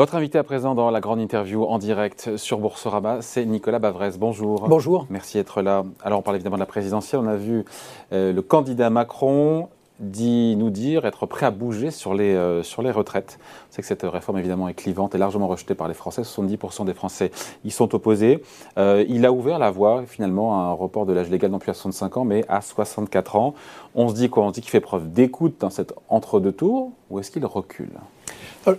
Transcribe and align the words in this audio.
Votre 0.00 0.14
invité 0.14 0.38
à 0.38 0.44
présent 0.44 0.74
dans 0.74 0.90
la 0.90 1.00
grande 1.00 1.20
interview 1.20 1.64
en 1.64 1.76
direct 1.76 2.38
sur 2.38 2.56
Boursorama, 2.56 3.20
c'est 3.20 3.44
Nicolas 3.44 3.78
Bavrez. 3.78 4.12
Bonjour. 4.18 4.66
Bonjour. 4.66 5.06
Merci 5.10 5.36
d'être 5.36 5.60
là. 5.60 5.84
Alors 6.02 6.20
on 6.20 6.22
parle 6.22 6.36
évidemment 6.36 6.56
de 6.56 6.60
la 6.60 6.64
présidentielle. 6.64 7.20
On 7.22 7.26
a 7.26 7.36
vu 7.36 7.66
euh, 8.14 8.32
le 8.32 8.40
candidat 8.40 8.88
Macron 8.88 9.68
dit, 9.98 10.56
nous 10.56 10.70
dire 10.70 11.04
être 11.04 11.26
prêt 11.26 11.44
à 11.44 11.50
bouger 11.50 11.90
sur 11.90 12.14
les, 12.14 12.34
euh, 12.34 12.62
sur 12.62 12.80
les 12.80 12.90
retraites. 12.90 13.38
On 13.68 13.74
sait 13.74 13.82
que 13.82 13.88
cette 13.88 14.04
réforme 14.04 14.38
évidemment 14.38 14.68
est 14.68 14.74
clivante 14.74 15.14
et 15.14 15.18
largement 15.18 15.48
rejetée 15.48 15.74
par 15.74 15.86
les 15.86 15.92
Français. 15.92 16.22
70% 16.22 16.86
des 16.86 16.94
Français 16.94 17.30
y 17.66 17.70
sont 17.70 17.94
opposés. 17.94 18.42
Euh, 18.78 19.04
il 19.06 19.26
a 19.26 19.32
ouvert 19.32 19.58
la 19.58 19.70
voie 19.70 20.04
finalement 20.06 20.54
à 20.54 20.70
un 20.70 20.72
report 20.72 21.04
de 21.04 21.12
l'âge 21.12 21.28
légal 21.28 21.50
non 21.50 21.58
plus 21.58 21.72
à 21.72 21.74
65 21.74 22.16
ans 22.16 22.24
mais 22.24 22.46
à 22.48 22.62
64 22.62 23.36
ans. 23.36 23.52
On 23.94 24.08
se 24.08 24.14
dit 24.14 24.30
quoi? 24.30 24.44
On 24.44 24.48
se 24.48 24.54
dit 24.54 24.60
qu'il 24.62 24.70
fait 24.70 24.80
preuve 24.80 25.12
d'écoute 25.12 25.56
dans 25.60 25.68
cet 25.68 25.92
entre-deux 26.08 26.52
tours 26.52 26.92
ou 27.10 27.18
est-ce 27.18 27.30
qu'il 27.30 27.44
recule? 27.44 27.90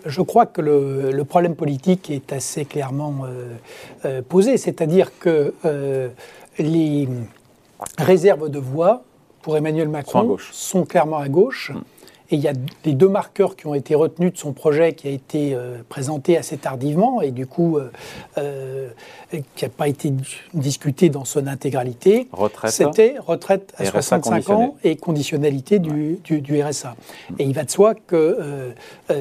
Je 0.05 0.21
crois 0.21 0.45
que 0.45 0.61
le, 0.61 1.23
problème 1.23 1.55
politique 1.55 2.09
est 2.09 2.33
assez 2.33 2.65
clairement 2.65 3.25
posé, 4.29 4.57
c'est-à-dire 4.57 5.17
que 5.19 5.53
les 6.59 7.07
réserves 7.97 8.49
de 8.49 8.59
voix 8.59 9.03
pour 9.41 9.57
Emmanuel 9.57 9.89
Macron 9.89 10.37
sont, 10.51 10.85
clairement 10.85 11.17
à 11.17 11.29
gauche. 11.29 11.71
Mm. 11.71 11.81
Et 12.31 12.35
il 12.35 12.41
y 12.41 12.47
a 12.47 12.53
les 12.85 12.93
deux 12.93 13.09
marqueurs 13.09 13.57
qui 13.57 13.67
ont 13.67 13.75
été 13.75 13.93
retenus 13.93 14.31
de 14.31 14.37
son 14.37 14.53
projet 14.53 14.93
qui 14.93 15.09
a 15.09 15.11
été 15.11 15.53
euh, 15.53 15.79
présenté 15.89 16.37
assez 16.37 16.55
tardivement 16.55 17.21
et 17.21 17.31
du 17.31 17.45
coup 17.45 17.77
euh, 17.77 17.91
euh, 18.37 18.87
qui 19.57 19.65
n'a 19.65 19.69
pas 19.69 19.89
été 19.89 20.13
discuté 20.53 21.09
dans 21.09 21.25
son 21.25 21.45
intégralité. 21.47 22.29
C'était 22.67 23.15
retraite 23.19 23.73
à 23.77 23.83
65 23.83 24.49
ans 24.49 24.75
et 24.85 24.95
conditionnalité 24.95 25.79
du, 25.79 26.19
du, 26.23 26.61
RSA. 26.63 26.95
Et 27.37 27.43
il 27.43 27.53
va 27.53 27.63
de 27.63 27.69
soi 27.69 27.95
que 27.95 28.73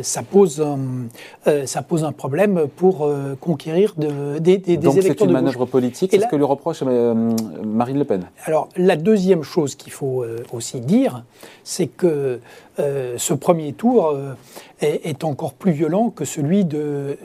ça, 0.03 0.23
pose 0.23 0.61
un, 0.61 1.67
ça 1.67 1.83
pose 1.83 2.05
un 2.05 2.13
problème 2.13 2.67
pour 2.77 3.09
conquérir 3.41 3.95
de, 3.97 4.39
des, 4.39 4.59
des, 4.59 4.77
Donc 4.77 4.99
c'est 5.01 5.21
une 5.21 5.33
manœuvre 5.33 5.65
politique, 5.67 6.11
c'est 6.13 6.21
ce 6.21 6.27
que 6.27 6.37
lui 6.37 6.45
reproche 6.45 6.83
Marine 6.83 7.99
Le 7.99 8.05
Pen. 8.05 8.27
Alors 8.45 8.69
la 8.77 8.97
deuxième 8.97 9.43
chose 9.43 9.75
qu'il 9.75 9.93
faut 9.93 10.25
aussi 10.53 10.81
dire, 10.81 11.25
c'est 11.63 11.87
que 11.87 12.41
euh, 12.81 13.15
ce 13.19 13.35
premier 13.35 13.73
tour 13.73 14.09
euh, 14.09 14.35
est, 14.81 15.25
encore 15.25 15.53
plus 15.55 15.73
violent 15.73 16.11
que 16.11 16.25
celui 16.25 16.65
de, 16.65 17.19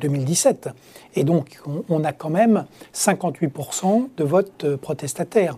2017. 0.00 0.66
Euh, 0.66 0.70
Et 1.14 1.24
donc, 1.24 1.60
on, 1.88 2.04
a 2.04 2.12
quand 2.12 2.30
même 2.30 2.64
58% 2.94 4.08
de 4.16 4.24
vote 4.24 4.76
protestataire. 4.76 5.56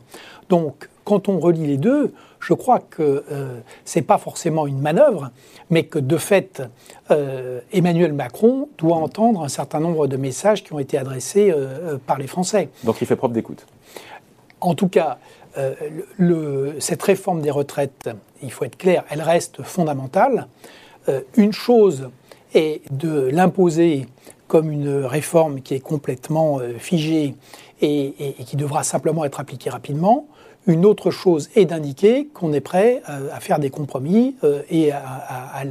Donc, 0.48 0.88
quand 1.04 1.28
on 1.28 1.38
relie 1.38 1.66
les 1.66 1.78
deux, 1.78 2.12
je 2.38 2.52
crois 2.52 2.80
que 2.80 3.24
ce 3.84 3.98
n'est 3.98 4.04
pas 4.04 4.18
forcément 4.18 4.66
une 4.66 4.78
manœuvre, 4.78 5.30
mais 5.70 5.84
que 5.84 5.98
de 5.98 6.16
fait, 6.18 6.62
Emmanuel 7.72 8.12
Macron 8.12 8.68
doit 8.76 8.96
entendre 8.96 9.42
un 9.42 9.48
certain 9.48 9.80
nombre 9.80 10.06
de 10.06 10.18
messages 10.18 10.62
qui 10.62 10.74
ont 10.74 10.78
été 10.78 10.98
adressés 10.98 11.52
par 12.06 12.18
les 12.18 12.26
Français. 12.26 12.68
Donc 12.84 13.00
il 13.00 13.06
fait 13.06 13.16
preuve 13.16 13.32
d'écoute. 13.32 13.66
En 14.60 14.74
tout 14.74 14.88
cas, 14.88 15.18
euh, 15.58 16.72
cette 16.78 17.02
réforme 17.02 17.40
des 17.40 17.50
retraites, 17.50 18.10
il 18.42 18.52
faut 18.52 18.64
être 18.64 18.78
clair, 18.78 19.04
elle 19.10 19.22
reste 19.22 19.62
fondamentale. 19.62 20.46
Euh, 21.08 21.22
une 21.36 21.52
chose 21.52 22.10
est 22.54 22.82
de 22.92 23.28
l'imposer 23.28 24.06
comme 24.46 24.70
une 24.70 25.04
réforme 25.04 25.60
qui 25.60 25.74
est 25.74 25.80
complètement 25.80 26.60
euh, 26.60 26.78
figée 26.78 27.34
et, 27.80 28.14
qui 28.46 28.56
devra 28.56 28.82
simplement 28.82 29.24
être 29.24 29.40
appliquée 29.40 29.70
rapidement. 29.70 30.26
Une 30.66 30.84
autre 30.84 31.10
chose 31.10 31.48
est 31.54 31.64
d'indiquer 31.64 32.26
qu'on 32.26 32.52
est 32.52 32.60
prêt 32.60 33.00
à 33.06 33.40
faire 33.40 33.58
des 33.58 33.70
compromis 33.70 34.34
et 34.68 34.90
à, 34.90 35.00
à, 35.00 35.62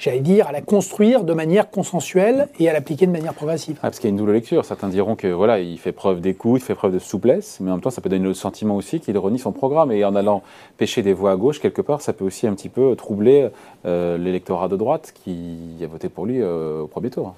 j'allais 0.00 0.20
dire, 0.20 0.48
à 0.48 0.52
la 0.52 0.62
construire 0.62 1.24
de 1.24 1.34
manière 1.34 1.70
consensuelle 1.70 2.48
et 2.58 2.68
à 2.68 2.72
l'appliquer 2.72 3.06
de 3.06 3.12
manière 3.12 3.34
progressive. 3.34 3.76
Ah, 3.78 3.82
parce 3.82 3.98
qu'il 3.98 4.08
y 4.08 4.10
a 4.10 4.12
une 4.12 4.16
double 4.16 4.32
lecture. 4.32 4.64
Certains 4.64 4.88
diront 4.88 5.14
que 5.14 5.28
voilà, 5.28 5.60
il 5.60 5.78
fait 5.78 5.92
preuve 5.92 6.20
d'écoute, 6.20 6.62
il 6.62 6.64
fait 6.64 6.74
preuve 6.74 6.94
de 6.94 6.98
souplesse, 6.98 7.58
mais 7.60 7.70
en 7.70 7.74
même 7.74 7.82
temps, 7.82 7.90
ça 7.90 8.00
peut 8.00 8.08
donner 8.08 8.24
le 8.24 8.34
sentiment 8.34 8.76
aussi 8.76 8.98
qu'il 8.98 9.16
renie 9.18 9.38
son 9.38 9.52
programme. 9.52 9.92
Et 9.92 10.04
en 10.04 10.16
allant 10.16 10.42
pêcher 10.78 11.02
des 11.02 11.12
voix 11.12 11.32
à 11.32 11.36
gauche, 11.36 11.60
quelque 11.60 11.82
part, 11.82 12.00
ça 12.00 12.14
peut 12.14 12.24
aussi 12.24 12.46
un 12.46 12.54
petit 12.54 12.70
peu 12.70 12.96
troubler 12.96 13.48
euh, 13.84 14.16
l'électorat 14.16 14.68
de 14.68 14.76
droite 14.76 15.12
qui 15.22 15.58
a 15.82 15.86
voté 15.86 16.08
pour 16.08 16.24
lui 16.24 16.40
euh, 16.40 16.82
au 16.82 16.86
premier 16.86 17.10
tour. 17.10 17.34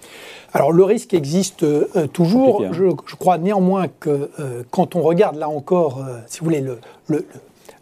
Alors 0.52 0.72
le 0.72 0.84
risque 0.84 1.14
existe 1.14 1.64
euh, 1.64 2.06
toujours. 2.12 2.62
Hein. 2.64 2.70
Je, 2.72 3.16
crois 3.16 3.38
néanmoins 3.38 3.88
que 3.88 4.30
quand 4.70 4.96
on 4.96 5.02
regarde 5.02 5.36
là 5.36 5.48
encore, 5.48 6.04
si 6.26 6.40
vous 6.40 6.46
voulez, 6.46 6.60
le, 6.60 6.78
le 7.06 7.24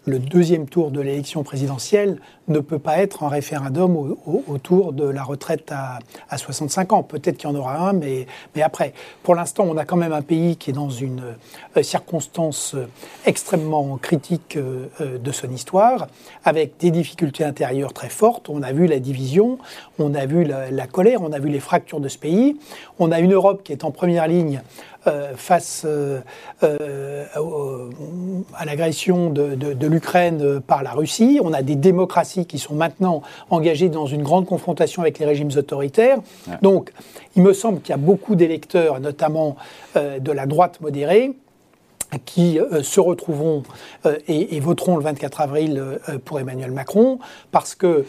le 0.07 0.19
deuxième 0.19 0.67
tour 0.67 0.91
de 0.91 1.01
l'élection 1.01 1.43
présidentielle 1.43 2.21
ne 2.51 2.61
peut 2.61 2.79
pas 2.79 2.99
être 2.99 3.23
un 3.23 3.29
référendum 3.29 4.17
autour 4.49 4.93
de 4.93 5.05
la 5.05 5.23
retraite 5.23 5.73
à, 5.73 5.99
65 6.37 6.93
ans. 6.93 7.03
Peut-être 7.03 7.37
qu'il 7.37 7.49
y 7.49 7.53
en 7.53 7.57
aura 7.57 7.77
un, 7.77 7.93
mais, 7.93 8.27
mais 8.55 8.63
après. 8.63 8.93
Pour 9.23 9.35
l'instant, 9.35 9.65
on 9.69 9.77
a 9.77 9.85
quand 9.85 9.97
même 9.97 10.13
un 10.13 10.23
pays 10.23 10.57
qui 10.57 10.71
est 10.71 10.73
dans 10.73 10.91
une 10.91 11.23
euh, 11.77 11.83
circonstance 11.83 12.75
euh, 12.75 12.87
extrêmement 13.27 13.97
critique 13.97 14.57
euh, 14.57 14.89
de 15.19 15.33
son 15.33 15.51
histoire, 15.51 16.09
avec 16.45 16.79
des 16.79 16.91
difficultés 16.91 17.45
intérieures 17.45 17.93
très 17.93 18.09
fortes. 18.09 18.49
On 18.49 18.63
a 18.63 18.73
vu 18.73 18.87
la 18.87 18.99
division, 18.99 19.59
on 19.99 20.15
a 20.15 20.27
vu 20.27 20.45
la 20.45 20.87
colère, 20.87 21.21
on 21.23 21.33
a 21.33 21.39
vu 21.39 21.49
les 21.49 21.61
fractures 21.61 22.01
de 22.01 22.09
ce 22.09 22.19
pays. 22.19 22.57
On 22.99 23.13
a 23.13 23.21
une 23.21 23.33
Europe 23.33 23.63
qui 23.63 23.73
est 23.73 23.85
en 23.85 23.91
première 23.91 24.27
ligne 24.27 24.63
face 25.37 25.87
à 26.61 26.75
l'agression 28.65 29.31
de, 29.31 29.87
l'Ukraine 29.87 30.61
par 30.61 30.83
la 30.83 30.93
Russie. 30.93 31.41
On 31.43 31.53
a 31.53 31.63
des 31.63 31.77
démocraties 31.77 32.40
qui 32.47 32.59
sont 32.59 32.75
maintenant 32.75 33.23
engagées 33.51 33.89
dans 33.89 34.07
une 34.07 34.23
grande 34.23 34.47
confrontation 34.47 35.03
avec 35.03 35.19
les 35.19 35.27
régimes 35.27 35.51
autoritaires. 35.57 36.19
Donc, 36.63 36.93
il 37.37 37.43
me 37.43 37.53
semble 37.53 37.81
qu'il 37.81 37.91
y 37.91 37.95
a 37.95 37.99
beaucoup 37.99 38.35
d'électeurs, 38.35 39.01
notamment 39.01 39.57
de 39.95 40.33
la 40.33 40.47
droite 40.47 40.81
modérée, 40.81 41.33
qui 42.25 42.59
se 42.83 43.01
retrouveront 43.01 43.63
et, 44.29 44.61
voteront 44.61 44.97
le 44.97 45.05
24 45.05 45.41
avril 45.41 46.01
pour 46.25 46.41
Emmanuel 46.41 46.73
Macron, 46.73 47.19
parce 47.51 47.75
que 47.75 48.05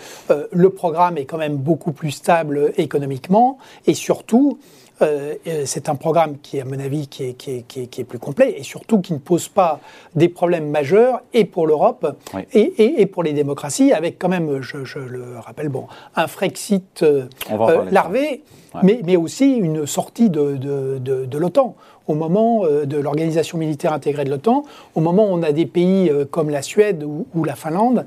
le 0.52 0.70
programme 0.70 1.18
est 1.18 1.26
quand 1.26 1.38
même 1.38 1.58
beaucoup 1.58 1.92
plus 1.92 2.12
stable 2.12 2.74
économiquement, 2.78 3.58
et 3.86 3.94
surtout, 3.94 4.60
euh, 5.02 5.36
c'est 5.66 5.90
un 5.90 5.96
programme 5.96 6.38
qui, 6.42 6.60
à 6.60 6.66
mon 6.66 6.80
avis, 6.80 7.08
qui 7.08 7.24
est, 7.24 7.34
qui, 7.34 7.64
est, 7.74 8.04
plus 8.04 8.20
complet 8.20 8.56
et 8.58 8.64
surtout 8.64 9.00
qui 9.00 9.14
ne 9.14 9.20
pose 9.20 9.48
pas 9.48 9.80
des 10.16 10.30
problèmes 10.30 10.70
majeurs 10.70 11.22
et 11.34 11.46
pour 11.46 11.66
l'Europe 11.66 12.16
et, 12.54 13.02
et, 13.02 13.06
pour 13.06 13.24
les 13.24 13.34
démocraties, 13.34 13.94
avec 13.94 14.20
quand 14.20 14.30
même, 14.30 14.62
je, 14.62 15.00
le 15.00 15.40
rappelle, 15.40 15.70
bon, 15.70 15.88
un 16.16 16.28
Frexit 16.28 17.04
euh, 17.04 17.26
euh, 17.52 17.90
larvé, 17.90 18.44
mais, 18.84 19.02
mais, 19.04 19.18
aussi 19.18 19.52
une 19.52 19.86
sortie 19.86 20.30
de, 20.30 20.56
de, 20.56 20.98
de, 21.00 21.38
l'OTAN. 21.38 21.76
Au 22.08 22.16
moment 22.16 22.66
de 22.66 22.98
l'organisation 22.98 23.58
militaire 23.58 23.94
intégrée 23.94 24.26
de 24.26 24.30
l'OTAN, 24.30 24.64
au 24.96 25.02
moment 25.02 25.26
où 25.26 25.34
on 25.34 25.44
a 25.44 25.52
des 25.52 25.66
pays 25.66 26.12
comme 26.32 26.50
la 26.50 26.62
Suède 26.62 27.04
ou, 27.04 27.44
la 27.44 27.56
Finlande 27.56 28.06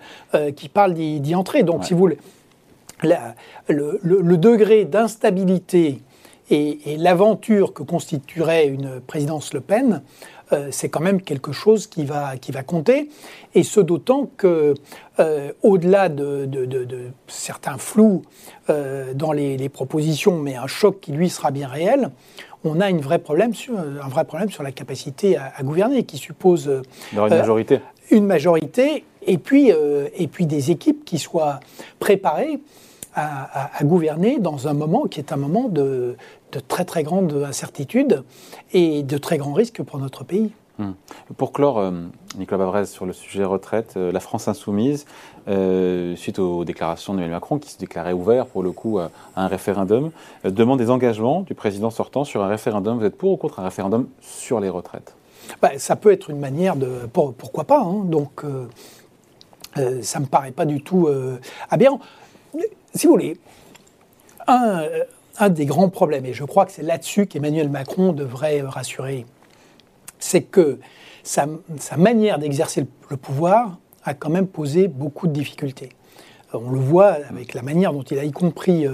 qui 0.57 0.69
parlent 0.69 0.95
d'y 0.95 1.35
entrer. 1.35 1.63
Donc, 1.63 1.85
si 1.85 1.93
vous 1.93 2.01
voulez, 2.01 2.19
le, 3.03 3.99
le, 4.03 4.37
degré 4.37 4.85
d'instabilité 4.85 6.01
et, 6.51 6.97
l'aventure 6.99 7.73
que 7.73 7.83
constituerait 7.83 8.67
une 8.67 9.01
présidence 9.01 9.55
Le 9.55 9.61
Pen, 9.61 10.03
euh, 10.53 10.69
c'est 10.71 10.89
quand 10.89 11.01
même 11.01 11.23
quelque 11.23 11.53
chose 11.53 11.87
qui 11.87 12.05
va, 12.05 12.37
qui 12.37 12.53
va 12.53 12.63
compter. 12.63 13.09
Et 13.55 13.63
ce 13.63 13.81
d'autant 13.81 14.29
que, 14.37 14.75
euh, 15.19 15.53
au-delà 15.63 16.09
de, 16.09 16.49
certains 17.27 17.79
flous 17.79 18.23
euh, 18.69 19.15
dans 19.15 19.33
les, 19.33 19.69
propositions, 19.69 20.39
mais 20.39 20.57
un 20.57 20.67
choc 20.67 21.01
qui 21.01 21.13
lui 21.13 21.31
sera 21.31 21.51
bien 21.51 21.69
réel, 21.69 22.11
on 22.65 22.81
a 22.81 22.91
une 22.91 23.01
vraie 23.01 23.19
problème 23.19 23.55
sur, 23.55 23.79
un 23.79 24.09
vrai 24.09 24.25
problème 24.25 24.51
sur 24.51 24.63
la 24.63 24.73
capacité 24.73 25.37
à, 25.37 25.63
gouverner, 25.63 26.05
qui 26.05 26.17
suppose 26.17 26.83
une 27.13 27.29
majorité. 27.29 27.81
Une 28.11 28.27
majorité, 28.27 29.05
et 29.27 29.39
puis, 29.39 29.71
et 29.71 30.27
puis 30.29 30.47
des 30.47 30.71
équipes 30.71 31.05
qui 31.05 31.19
soient 31.19 31.61
préparées 31.99 32.61
à, 33.15 33.85
gouverner 33.85 34.39
dans 34.39 34.69
un 34.69 34.75
moment 34.75 35.05
qui 35.05 35.21
est 35.21 35.33
un 35.33 35.37
moment 35.37 35.69
de, 35.69 36.17
très 36.69 36.85
très 36.85 37.03
grande 37.03 37.33
incertitude 37.47 38.23
et 38.73 39.03
de 39.03 39.19
très 39.19 39.39
grands 39.39 39.53
risques 39.53 39.83
pour 39.83 39.99
notre 39.99 40.25
pays. 40.25 40.53
Hmm. 40.79 40.93
Pour 41.37 41.53
clore, 41.53 41.79
euh, 41.79 41.93
Nicolas 42.37 42.59
Bavrez, 42.59 42.87
sur 42.87 43.07
le 43.07 43.13
sujet 43.13 43.45
retraite, 43.45 43.95
euh, 43.97 44.11
la 44.11 44.19
France 44.19 44.49
insoumise, 44.49 45.07
euh, 45.47 46.17
suite 46.17 46.41
aux 46.41 46.65
déclarations 46.65 47.13
d'Emmanuel 47.13 47.35
Macron, 47.35 47.59
qui 47.59 47.71
se 47.71 47.79
déclarait 47.79 48.13
ouvert 48.13 48.47
pour 48.47 48.63
le 48.63 48.73
coup 48.73 48.99
à, 48.99 49.11
un 49.37 49.47
référendum, 49.47 50.11
demande 50.45 50.79
des 50.79 50.91
engagements 50.91 51.43
du 51.43 51.55
président 51.55 51.91
sortant 51.91 52.25
sur 52.25 52.43
un 52.43 52.49
référendum. 52.49 52.99
Vous 52.99 53.05
êtes 53.05 53.17
pour 53.17 53.33
ou 53.33 53.37
contre 53.37 53.61
un 53.61 53.65
référendum 53.65 54.09
sur 54.21 54.59
les 54.59 54.69
retraites? 54.69 55.15
Bah, 55.63 55.71
Ça 55.79 55.95
peut 55.95 56.11
être 56.11 56.31
une 56.31 56.41
manière 56.41 56.75
de. 56.75 57.07
pourquoi 57.13 57.65
pas 57.65 57.81
hein. 57.81 58.03
Donc, 58.05 58.43
ça 59.75 60.19
ne 60.19 60.25
me 60.25 60.29
paraît 60.29 60.53
pas 60.53 60.67
du 60.67 60.83
tout 60.83 61.09
aberrant 61.71 62.01
si 62.95 63.07
vous 63.07 63.13
voulez, 63.13 63.37
un, 64.47 65.49
des 65.51 65.67
grands 65.67 65.89
problèmes, 65.89 66.27
et 66.27 66.33
je 66.33 66.45
crois 66.45 66.65
que 66.65 66.73
c'est 66.73 66.83
là-dessus 66.83 67.27
qu'Emmanuel 67.27 67.69
Macron 67.69 68.13
devrait 68.13 68.63
rassurer, 68.63 69.27
c'est 70.25 70.43
que 70.43 70.79
sa, 71.23 71.47
manière 71.99 72.39
d'exercer 72.39 72.87
le 73.11 73.17
pouvoir 73.19 73.77
a 74.05 74.15
quand 74.15 74.31
même 74.31 74.47
posé 74.47 74.89
beaucoup 74.89 75.27
de 75.27 75.33
difficultés. 75.33 75.91
on 76.55 76.71
le 76.71 76.79
voit 76.79 77.19
avec 77.29 77.53
la 77.53 77.61
manière 77.61 77.93
dont 77.93 78.03
il 78.03 78.19
a 78.19 78.25
y 78.25 78.33
compris 78.33 78.87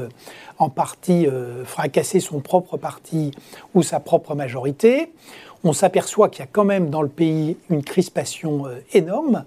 en 0.59 0.69
partie 0.69 1.27
fracassé 1.65 2.21
son 2.21 2.41
propre 2.41 2.77
parti 2.77 3.31
ou 3.75 3.83
sa 3.83 4.01
propre 4.01 4.35
majorité. 4.35 5.13
On 5.63 5.73
s'aperçoit 5.73 6.29
qu'il 6.29 6.41
y 6.41 6.43
a 6.43 6.49
quand 6.51 6.65
même 6.65 6.91
dans 6.91 7.03
le 7.03 7.09
pays 7.09 7.57
une 7.69 7.83
crispation 7.83 8.65
énorme 8.93 9.45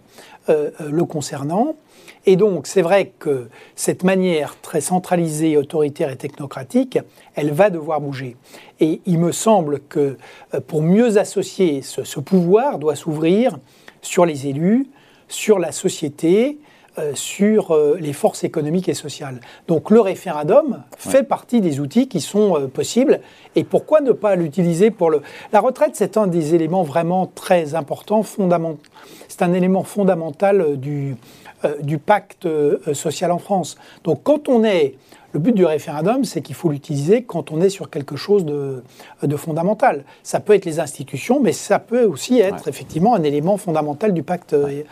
le 0.47 1.03
concernant. 1.03 1.75
Et 2.25 2.35
donc, 2.35 2.67
c'est 2.67 2.81
vrai 2.81 3.11
que 3.19 3.49
cette 3.75 4.03
manière 4.03 4.55
très 4.61 4.81
centralisée, 4.81 5.57
autoritaire 5.57 6.09
et 6.09 6.15
technocratique, 6.15 6.99
elle 7.35 7.51
va 7.51 7.69
devoir 7.69 7.99
bouger. 7.99 8.37
Et 8.79 9.01
il 9.05 9.19
me 9.19 9.31
semble 9.31 9.81
que 9.81 10.17
euh, 10.53 10.59
pour 10.65 10.81
mieux 10.81 11.17
associer 11.17 11.81
ce, 11.81 12.19
pouvoir, 12.19 12.79
doit 12.79 12.95
s'ouvrir 12.95 13.57
sur 14.01 14.25
les 14.25 14.47
élus, 14.47 14.87
sur 15.27 15.59
la 15.59 15.73
société, 15.73 16.59
euh, 16.97 17.11
sur 17.13 17.71
euh, 17.71 17.97
les 17.99 18.13
forces 18.13 18.45
économiques 18.45 18.87
et 18.87 18.93
sociales. 18.93 19.41
Donc 19.67 19.89
le 19.89 19.99
référendum 19.99 20.83
fait 20.97 21.23
partie 21.23 21.59
des 21.59 21.81
outils 21.81 22.07
qui 22.07 22.21
sont 22.21 22.69
possibles. 22.73 23.19
Et 23.55 23.65
pourquoi 23.65 23.99
ne 23.99 24.13
pas 24.13 24.37
l'utiliser 24.37 24.91
pour 24.91 25.09
le... 25.09 25.21
La 25.51 25.59
retraite, 25.59 25.91
c'est 25.95 26.15
un 26.15 26.27
des 26.27 26.55
éléments 26.55 26.83
vraiment 26.83 27.27
très 27.27 27.75
importants, 27.75 28.23
fondamental. 28.23 28.77
C'est 29.27 29.41
un 29.41 29.53
élément 29.53 29.83
fondamental 29.83 30.77
du, 30.77 31.15
du 31.81 31.97
pacte 31.97 32.45
euh, 32.45 32.93
social 32.93 33.31
en 33.31 33.39
France. 33.39 33.77
Donc 34.03 34.23
quand 34.23 34.49
on 34.49 34.63
est... 34.63 34.95
Le 35.33 35.39
but 35.39 35.55
du 35.55 35.65
référendum, 35.65 36.25
c'est 36.25 36.43
qu'il 36.43 36.53
faut 36.53 36.69
l'utiliser 36.69 37.23
quand 37.23 37.51
on 37.51 37.59
est 37.59 37.69
sur 37.69 37.89
quelque 37.89 38.15
chose 38.15 38.45
de, 38.45 38.83
fondamental. 39.35 40.05
Ça 40.21 40.39
peut 40.39 40.53
être 40.53 40.65
les 40.65 40.79
institutions, 40.79 41.41
mais 41.41 41.53
ça 41.53 41.79
peut 41.79 42.05
aussi 42.05 42.39
être 42.39 42.67
effectivement 42.67 43.15
un 43.15 43.23
élément 43.23 43.57
fondamental 43.57 44.13
du 44.13 44.21
pacte, 44.21 44.53
euh, 44.53 44.83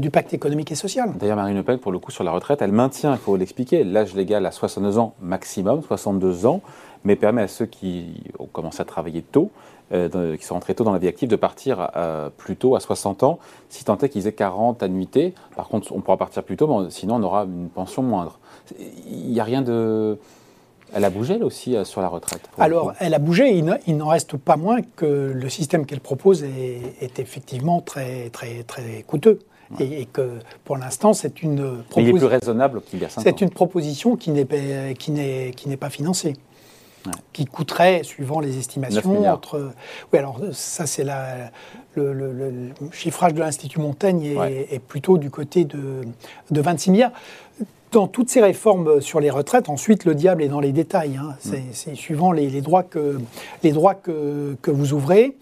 du 0.00 0.10
pacte 0.10 0.34
économique 0.34 0.72
et 0.72 0.74
social. 0.74 1.12
D'ailleurs, 1.20 1.36
Marine 1.36 1.56
Le 1.56 1.62
Pen, 1.62 1.78
pour 1.78 1.92
le 1.92 2.00
coup, 2.00 2.10
sur 2.10 2.24
la 2.24 2.32
retraite, 2.32 2.62
elle 2.62 2.72
maintient, 2.72 3.12
il 3.12 3.18
faut 3.18 3.36
l'expliquer, 3.36 3.84
l'âge 3.84 4.12
légal 4.16 4.44
à 4.44 4.50
62 4.50 4.98
ans 4.98 5.14
maximum, 5.22 5.82
62 5.82 6.46
ans, 6.46 6.62
mais 7.04 7.14
permet 7.14 7.42
à 7.42 7.48
ceux 7.48 7.66
qui 7.66 8.24
ont 8.40 8.46
commencé 8.46 8.80
à 8.80 8.84
travailler 8.84 9.22
tôt 9.22 9.52
euh, 9.92 10.36
qui 10.36 10.44
sont 10.44 10.54
rentrés 10.54 10.74
tôt 10.74 10.82
dans 10.82 10.92
la 10.92 10.98
vie 10.98 11.06
active, 11.06 11.28
de 11.28 11.36
partir 11.36 11.92
plus 12.36 12.56
tôt, 12.56 12.74
à 12.74 12.80
60 12.80 13.22
ans, 13.22 13.38
si 13.68 13.84
tant 13.84 13.96
est 13.98 14.08
qu'ils 14.08 14.26
aient 14.26 14.32
40 14.32 14.82
annuités. 14.82 15.32
Par 15.54 15.68
contre, 15.68 15.92
on 15.92 16.00
pourra 16.00 16.16
partir 16.16 16.42
plus 16.42 16.56
tôt, 16.56 16.66
mais 16.66 16.90
sinon 16.90 17.14
on 17.14 17.22
aura 17.22 17.44
une 17.44 17.68
pension 17.68 18.02
moindre. 18.02 18.40
Il 18.78 19.30
n'y 19.30 19.40
a 19.40 19.44
rien 19.44 19.62
de... 19.62 20.18
Elle 20.94 21.04
a 21.04 21.10
bougé, 21.10 21.34
elle 21.34 21.44
aussi, 21.44 21.76
euh, 21.76 21.84
sur 21.84 22.00
la 22.00 22.08
retraite 22.08 22.42
Alors, 22.58 22.92
elle 23.00 23.12
a 23.14 23.18
bougé. 23.18 23.62
Il 23.86 23.96
n'en 23.96 24.08
reste 24.08 24.36
pas 24.36 24.56
moins 24.56 24.78
que 24.82 25.32
le 25.34 25.48
système 25.48 25.84
qu'elle 25.84 26.00
propose 26.00 26.44
est, 26.44 27.18
effectivement 27.18 27.80
très, 27.80 28.30
très, 28.30 28.62
très 28.62 29.02
coûteux. 29.06 29.40
Et, 29.80 30.06
que 30.06 30.38
pour 30.64 30.76
l'instant, 30.76 31.12
c'est 31.12 31.42
une 31.42 31.82
proposition. 31.88 32.00
Il 32.00 32.08
est 32.08 32.12
plus 32.12 32.26
raisonnable 32.26 32.82
qu'il 32.82 33.00
y 33.00 33.04
a 33.04 33.08
5 33.08 33.20
ans. 33.20 33.24
C'est 33.24 33.40
une 33.40 33.50
proposition 33.50 34.14
qui 34.14 34.30
n'est 34.30 34.44
pas 34.44 35.90
financée 35.90 36.34
qui 37.32 37.44
coûterait, 37.44 38.02
suivant 38.02 38.40
les 38.40 38.58
estimations, 38.58 39.26
entre. 39.28 39.72
Oui, 40.12 40.18
alors 40.18 40.40
ça, 40.52 40.86
c'est 40.86 41.04
la. 41.04 41.50
Le, 41.94 42.72
chiffrage 42.92 43.32
de 43.32 43.40
l'Institut 43.40 43.80
Montaigne 43.80 44.36
est, 44.70 44.78
plutôt 44.80 45.16
du 45.16 45.30
côté 45.30 45.64
de, 45.64 46.02
de 46.50 46.60
26 46.60 46.90
milliards 46.90 47.12
dans 47.92 48.06
toutes 48.06 48.28
ces 48.28 48.42
réformes 48.42 49.00
sur 49.00 49.20
les 49.20 49.30
retraites, 49.30 49.70
ensuite, 49.70 50.04
le 50.04 50.14
diable 50.14 50.42
est 50.42 50.48
dans 50.48 50.60
les 50.60 50.72
détails. 50.72 51.16
Hein. 51.16 51.36
Mm. 51.46 51.56
C'est 51.72 51.94
suivant 51.94 52.32
les, 52.32 52.50
les, 52.50 52.60
droits, 52.60 52.82
que, 52.82 53.18
les 53.62 53.72
droits 53.72 53.94
que, 53.94 54.56
que 54.60 54.70
vous 54.70 54.92
ouvrez. 54.92 55.36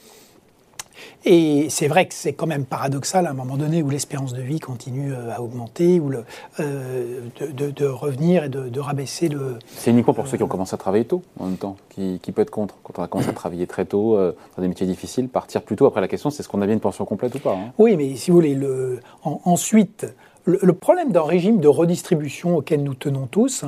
Et 1.25 1.69
c'est 1.70 1.88
vrai 1.88 2.06
que 2.06 2.14
c'est 2.14 2.32
quand 2.32 2.46
même 2.46 2.64
paradoxal 2.64 3.26
à 3.26 3.31
un 3.31 3.35
moment 3.35 3.56
donné 3.56 3.82
où 3.82 3.91
l'espérance 3.91 4.32
de 4.32 4.43
vie 4.43 4.61
continue 4.61 5.12
euh, 5.12 5.35
à 5.35 5.41
augmenter, 5.41 6.00
ou 6.00 6.08
le, 6.08 6.25
euh, 6.61 7.20
de, 7.41 7.87
revenir 7.87 8.44
et 8.44 8.49
de, 8.49 8.81
rabaisser 8.81 9.29
le. 9.29 9.58
C'est 9.69 9.91
uniquement 9.91 10.14
pour 10.14 10.26
ceux 10.26 10.37
qui 10.37 10.43
ont 10.43 10.49
commencé 10.49 10.75
à 10.75 10.79
travailler 10.79 11.05
tôt, 11.05 11.23
en 11.38 11.46
même 11.46 11.56
temps, 11.56 11.76
qui, 11.91 12.19
peut 12.35 12.43
être 12.43 12.50
contre. 12.50 12.76
Quand 12.82 12.99
on 12.99 13.02
a 13.02 13.08
commencé 13.08 13.31
à 13.31 13.32
travailler 13.32 13.67
très 13.67 13.85
tôt, 13.85 14.17
euh, 14.17 14.32
dans 14.56 14.62
des 14.62 14.69
métiers 14.69 14.87
difficiles, 14.87 15.29
partir 15.29 15.62
plus 15.62 15.76
tôt. 15.76 15.87
Après, 15.87 16.00
la 16.00 16.08
question, 16.08 16.31
c'est 16.31 16.41
est-ce 16.41 16.49
qu'on 16.49 16.62
a 16.62 16.67
bien 16.67 16.75
une 16.75 16.81
pension 16.81 17.05
complète 17.05 17.35
ou 17.35 17.38
pas 17.38 17.55
hein 17.55 17.73
Oui, 17.79 17.96
mais 17.96 18.17
si 18.17 18.31
vous 18.31 18.37
voulez, 18.37 18.55
le, 18.55 19.00
ensuite, 19.23 20.06
le 20.44 20.73
problème 20.75 21.11
d'un 21.11 21.23
régime 21.23 21.61
de 21.61 21.69
redistribution 21.69 22.56
auquel 22.56 22.82
nous 22.82 22.94
tenons 22.94 23.26
tous, 23.26 23.64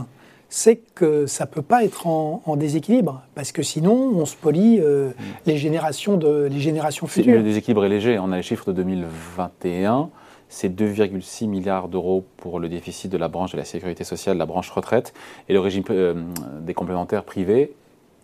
c'est 0.48 0.76
que 0.76 1.26
ça 1.26 1.44
ne 1.44 1.50
peut 1.50 1.62
pas 1.62 1.84
être 1.84 2.06
en, 2.06 2.56
déséquilibre, 2.56 3.22
parce 3.34 3.52
que 3.52 3.62
sinon 3.62 4.12
on 4.14 4.24
spolie 4.24 4.80
euh, 4.80 5.10
les, 5.44 5.56
générations 5.56 6.16
de, 6.16 6.44
les 6.44 6.60
générations 6.60 7.06
futures. 7.06 7.34
Le 7.34 7.42
déséquilibre 7.42 7.84
est 7.84 7.88
léger, 7.88 8.18
on 8.18 8.32
a 8.32 8.36
les 8.36 8.42
chiffres 8.42 8.66
de 8.66 8.72
2021, 8.72 10.10
c'est 10.48 10.68
2,6 10.68 11.48
milliards 11.48 11.88
d'euros 11.88 12.24
pour 12.36 12.60
le 12.60 12.68
déficit 12.68 13.10
de 13.10 13.18
la 13.18 13.28
branche 13.28 13.52
de 13.52 13.56
la 13.56 13.64
sécurité 13.64 14.04
sociale, 14.04 14.38
la 14.38 14.46
branche 14.46 14.70
retraite, 14.70 15.12
et 15.48 15.52
le 15.52 15.60
régime 15.60 15.84
euh, 15.90 16.14
des 16.60 16.74
complémentaires 16.74 17.24
privés 17.24 17.72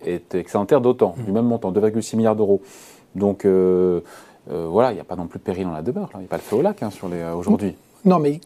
est 0.05 0.35
excédentaire 0.35 0.81
d'autant, 0.81 1.15
du 1.25 1.33
même 1.33 1.47
montant, 1.47 1.73
2,6 1.73 2.17
milliards 2.17 2.37
d'euros. 2.37 2.63
Donc 3.15 3.45
euh, 3.45 4.01
voilà, 4.49 4.93
il 4.93 4.95
n'y 4.95 5.01
a 5.01 5.05
pas 5.05 5.17
non 5.17 5.27
plus 5.27 5.39
de 5.39 5.45
péril 5.45 5.65
dans 5.65 5.73
la 5.73 5.83
demeure, 5.83 6.11
il 6.15 6.21
n'y 6.21 6.25
a 6.25 6.29
pas 6.29 6.37
le 6.37 6.43
feu 6.43 6.57
au 6.57 6.63
lac 6.63 6.83
hein, 6.83 6.91
aujourd'hui. 7.37 7.75
Non, 8.05 8.19
mais 8.19 8.41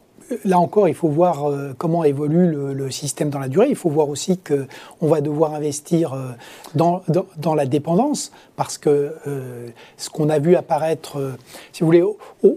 là 0.45 0.59
encore, 0.59 0.87
il 0.87 0.95
faut 0.95 1.07
voir 1.07 1.49
euh, 1.49 1.73
comment 1.77 2.03
évolue 2.03 2.51
le, 2.51 2.91
système 2.91 3.29
dans 3.29 3.39
la 3.39 3.49
durée. 3.49 3.67
Il 3.69 3.75
faut 3.75 3.89
voir 3.89 4.09
aussi 4.09 4.37
qu'on 4.37 5.07
va 5.07 5.21
devoir 5.21 5.53
investir 5.53 6.13
euh, 6.13 6.31
dans, 6.75 7.55
la 7.55 7.65
dépendance, 7.65 8.31
parce 8.55 8.77
que 8.77 9.13
euh, 9.27 9.67
ce 9.97 10.09
qu'on 10.09 10.29
a 10.29 10.39
vu 10.39 10.55
apparaître, 10.55 11.35
si 11.73 11.81
vous 11.81 11.87
voulez, 11.87 12.03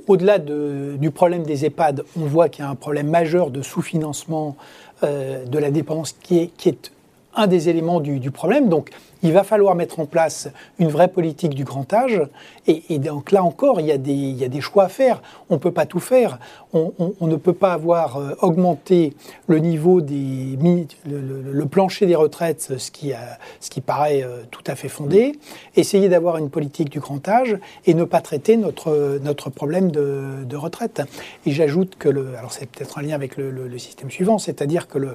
au-delà 0.06 0.38
du 0.38 1.10
problème 1.10 1.42
des 1.42 1.64
EHPAD, 1.64 2.04
on 2.18 2.26
voit 2.26 2.48
qu'il 2.48 2.64
y 2.64 2.66
a 2.66 2.70
un 2.70 2.74
problème 2.74 3.08
majeur 3.08 3.50
de 3.50 3.62
sous-financement 3.62 4.56
de 5.02 5.58
la 5.58 5.70
dépendance 5.70 6.12
qui 6.12 6.38
est 6.38 6.92
un 7.34 7.46
des 7.46 7.68
éléments 7.68 8.00
du, 8.00 8.30
problème. 8.30 8.68
Donc, 8.68 8.90
il 9.22 9.32
va 9.32 9.44
falloir 9.44 9.74
mettre 9.74 10.00
en 10.00 10.06
place 10.06 10.48
une 10.78 10.88
vraie 10.88 11.08
politique 11.08 11.54
du 11.54 11.64
grand 11.64 11.92
âge. 11.92 12.22
Et, 12.66 12.98
donc 12.98 13.32
là 13.32 13.44
encore, 13.44 13.80
il 13.80 13.86
y, 13.86 13.92
a 13.92 13.98
des, 13.98 14.60
choix 14.60 14.84
à 14.84 14.88
faire. 14.88 15.22
On 15.48 15.54
ne 15.54 15.58
peut 15.58 15.70
pas 15.72 15.86
tout 15.86 16.00
faire. 16.00 16.38
On, 16.72 16.92
ne 17.20 17.36
peut 17.36 17.52
pas 17.52 17.72
avoir 17.72 18.16
euh, 18.16 18.34
augmenté 18.40 19.14
le 19.46 19.58
niveau 19.58 20.00
des 20.00 20.58
le, 21.06 21.64
plancher 21.66 22.06
des 22.06 22.14
retraites, 22.14 22.72
ce 22.78 22.90
qui, 22.90 23.80
paraît 23.80 24.22
euh, 24.22 24.42
tout 24.50 24.64
à 24.66 24.74
fait 24.74 24.88
fondé. 24.88 25.38
Essayer 25.76 26.08
d'avoir 26.08 26.36
une 26.38 26.50
politique 26.50 26.88
du 26.88 27.00
grand 27.00 27.26
âge 27.28 27.58
et 27.86 27.94
ne 27.94 28.04
pas 28.04 28.20
traiter 28.20 28.56
notre, 28.56 29.50
problème 29.50 29.90
de, 29.90 30.56
retraite. 30.56 31.02
Et 31.46 31.52
j'ajoute 31.52 31.96
que 31.98 32.08
le, 32.08 32.36
alors 32.36 32.52
c'est 32.52 32.66
peut-être 32.66 32.98
un 32.98 33.02
lien 33.02 33.14
avec 33.14 33.36
le, 33.36 33.78
système 33.78 34.10
suivant, 34.10 34.38
c'est-à-dire 34.38 34.88
que 34.88 34.98
le 34.98 35.12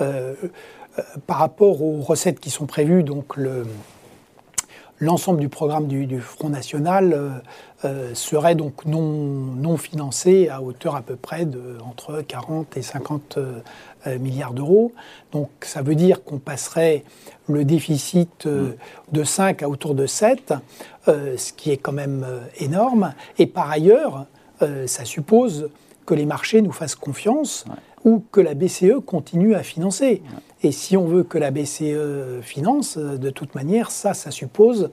euh, 0.00 0.34
par 1.26 1.38
rapport 1.38 1.82
aux 1.82 2.00
recettes 2.00 2.40
qui 2.40 2.50
sont 2.50 2.66
prévues, 2.66 3.02
donc 3.02 3.36
l'ensemble 4.98 5.40
du 5.40 5.48
programme 5.48 5.86
du, 5.86 6.20
Front 6.20 6.50
National 6.50 7.12
euh, 7.12 7.30
euh, 7.84 8.14
serait 8.14 8.54
donc 8.54 8.84
non, 8.84 9.00
non, 9.00 9.76
financé 9.76 10.48
à 10.48 10.62
hauteur 10.62 10.96
à 10.96 11.02
peu 11.02 11.16
près 11.16 11.46
de 11.46 11.78
entre 11.84 12.20
40 12.20 12.76
et 12.76 12.82
50 12.82 13.38
milliards 14.18 14.54
d'euros. 14.54 14.92
Donc 15.32 15.50
ça 15.60 15.82
veut 15.82 15.94
dire 15.94 16.24
qu'on 16.24 16.38
passerait 16.38 17.04
le 17.48 17.64
déficit 17.64 18.46
de 18.46 19.24
5 19.24 19.62
à 19.62 19.68
autour 19.68 19.94
de 19.94 20.06
7, 20.06 20.54
ce 21.06 21.52
qui 21.52 21.70
est 21.70 21.76
quand 21.76 21.92
même 21.92 22.26
énorme. 22.58 23.12
Et 23.38 23.46
par 23.46 23.70
ailleurs, 23.70 24.26
ça 24.86 25.04
suppose 25.04 25.68
que 26.06 26.14
les 26.14 26.26
marchés 26.26 26.62
nous 26.62 26.72
fassent 26.72 26.94
confiance 26.94 27.64
ou 28.04 28.24
que 28.32 28.40
la 28.40 28.54
BCE 28.54 29.00
continue 29.04 29.54
à 29.54 29.62
financer. 29.62 30.22
Et 30.62 30.72
si 30.72 30.96
on 30.96 31.06
veut 31.06 31.22
que 31.22 31.38
la 31.38 31.50
BCE 31.50 32.42
finance, 32.42 32.98
euh, 32.98 33.16
de 33.16 33.30
toute 33.30 33.54
manière, 33.54 33.90
ça, 33.90 34.12
ça 34.12 34.30
suppose 34.30 34.90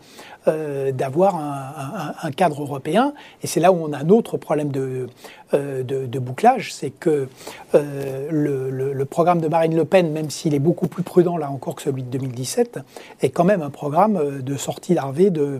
euh, 0.48 0.92
d'avoir 0.94 1.36
un, 1.36 2.32
cadre 2.32 2.62
européen. 2.62 3.14
Et 3.44 3.48
c'est 3.48 3.60
là 3.60 3.72
où 3.74 3.84
on 3.84 3.92
a 3.92 3.98
un 3.98 4.10
autre 4.10 4.38
problème 4.38 4.70
de, 4.70 5.08
euh, 5.54 5.84
bouclage, 6.20 6.74
c'est 6.74 6.90
que 6.90 7.28
le, 7.74 9.04
programme 9.06 9.42
de 9.42 9.48
Marine 9.48 9.76
Le 9.76 9.86
Pen, 9.86 10.12
même 10.12 10.30
s'il 10.30 10.54
est 10.54 10.60
beaucoup 10.60 10.88
plus 10.88 11.04
prudent 11.04 11.38
là 11.38 11.50
encore 11.50 11.76
que 11.76 11.82
celui 11.82 12.04
de 12.04 12.10
2017, 12.10 12.80
est 13.22 13.30
quand 13.30 13.44
même 13.44 13.62
un 13.62 13.70
programme 13.70 14.42
de 14.42 14.58
sortie 14.58 14.94
larvée 14.94 15.30
de, 15.30 15.60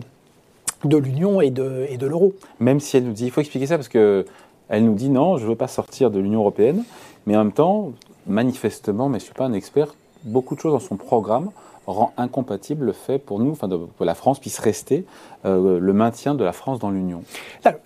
de 0.84 0.96
l'Union 0.96 1.40
et 1.40 1.50
de, 1.50 1.86
et 1.88 1.96
de 1.96 2.06
l'euro. 2.06 2.34
Même 2.60 2.80
si 2.80 2.96
elle 2.96 3.04
nous 3.04 3.12
dit, 3.12 3.26
il 3.26 3.30
faut 3.30 3.40
expliquer 3.40 3.66
ça 3.66 3.76
parce 3.76 3.88
que 3.88 4.24
elle 4.68 4.84
nous 4.84 4.94
dit 4.94 5.08
non, 5.08 5.38
je 5.38 5.44
ne 5.44 5.50
veux 5.50 5.56
pas 5.56 5.68
sortir 5.68 6.10
de 6.10 6.18
l'Union 6.18 6.40
européenne, 6.40 6.84
mais 7.26 7.36
en 7.36 7.44
même 7.44 7.52
temps, 7.52 7.92
manifestement, 8.28 9.08
mais 9.08 9.18
je 9.18 9.24
ne 9.24 9.26
suis 9.26 9.34
pas 9.34 9.46
un 9.46 9.52
expert, 9.52 9.94
beaucoup 10.24 10.54
de 10.54 10.60
choses 10.60 10.72
dans 10.72 10.86
son 10.86 10.96
programme 10.96 11.50
rend 11.92 12.12
incompatible 12.16 12.86
le 12.86 12.92
fait 12.92 13.18
pour 13.18 13.38
nous, 13.38 13.50
enfin, 13.50 13.68
que 13.68 14.04
la 14.04 14.14
France 14.14 14.38
puisse 14.38 14.58
rester 14.58 15.04
euh, 15.44 15.78
le 15.80 15.92
maintien 15.92 16.34
de 16.34 16.44
la 16.44 16.52
France 16.52 16.78
dans 16.78 16.90
l'Union. 16.90 17.22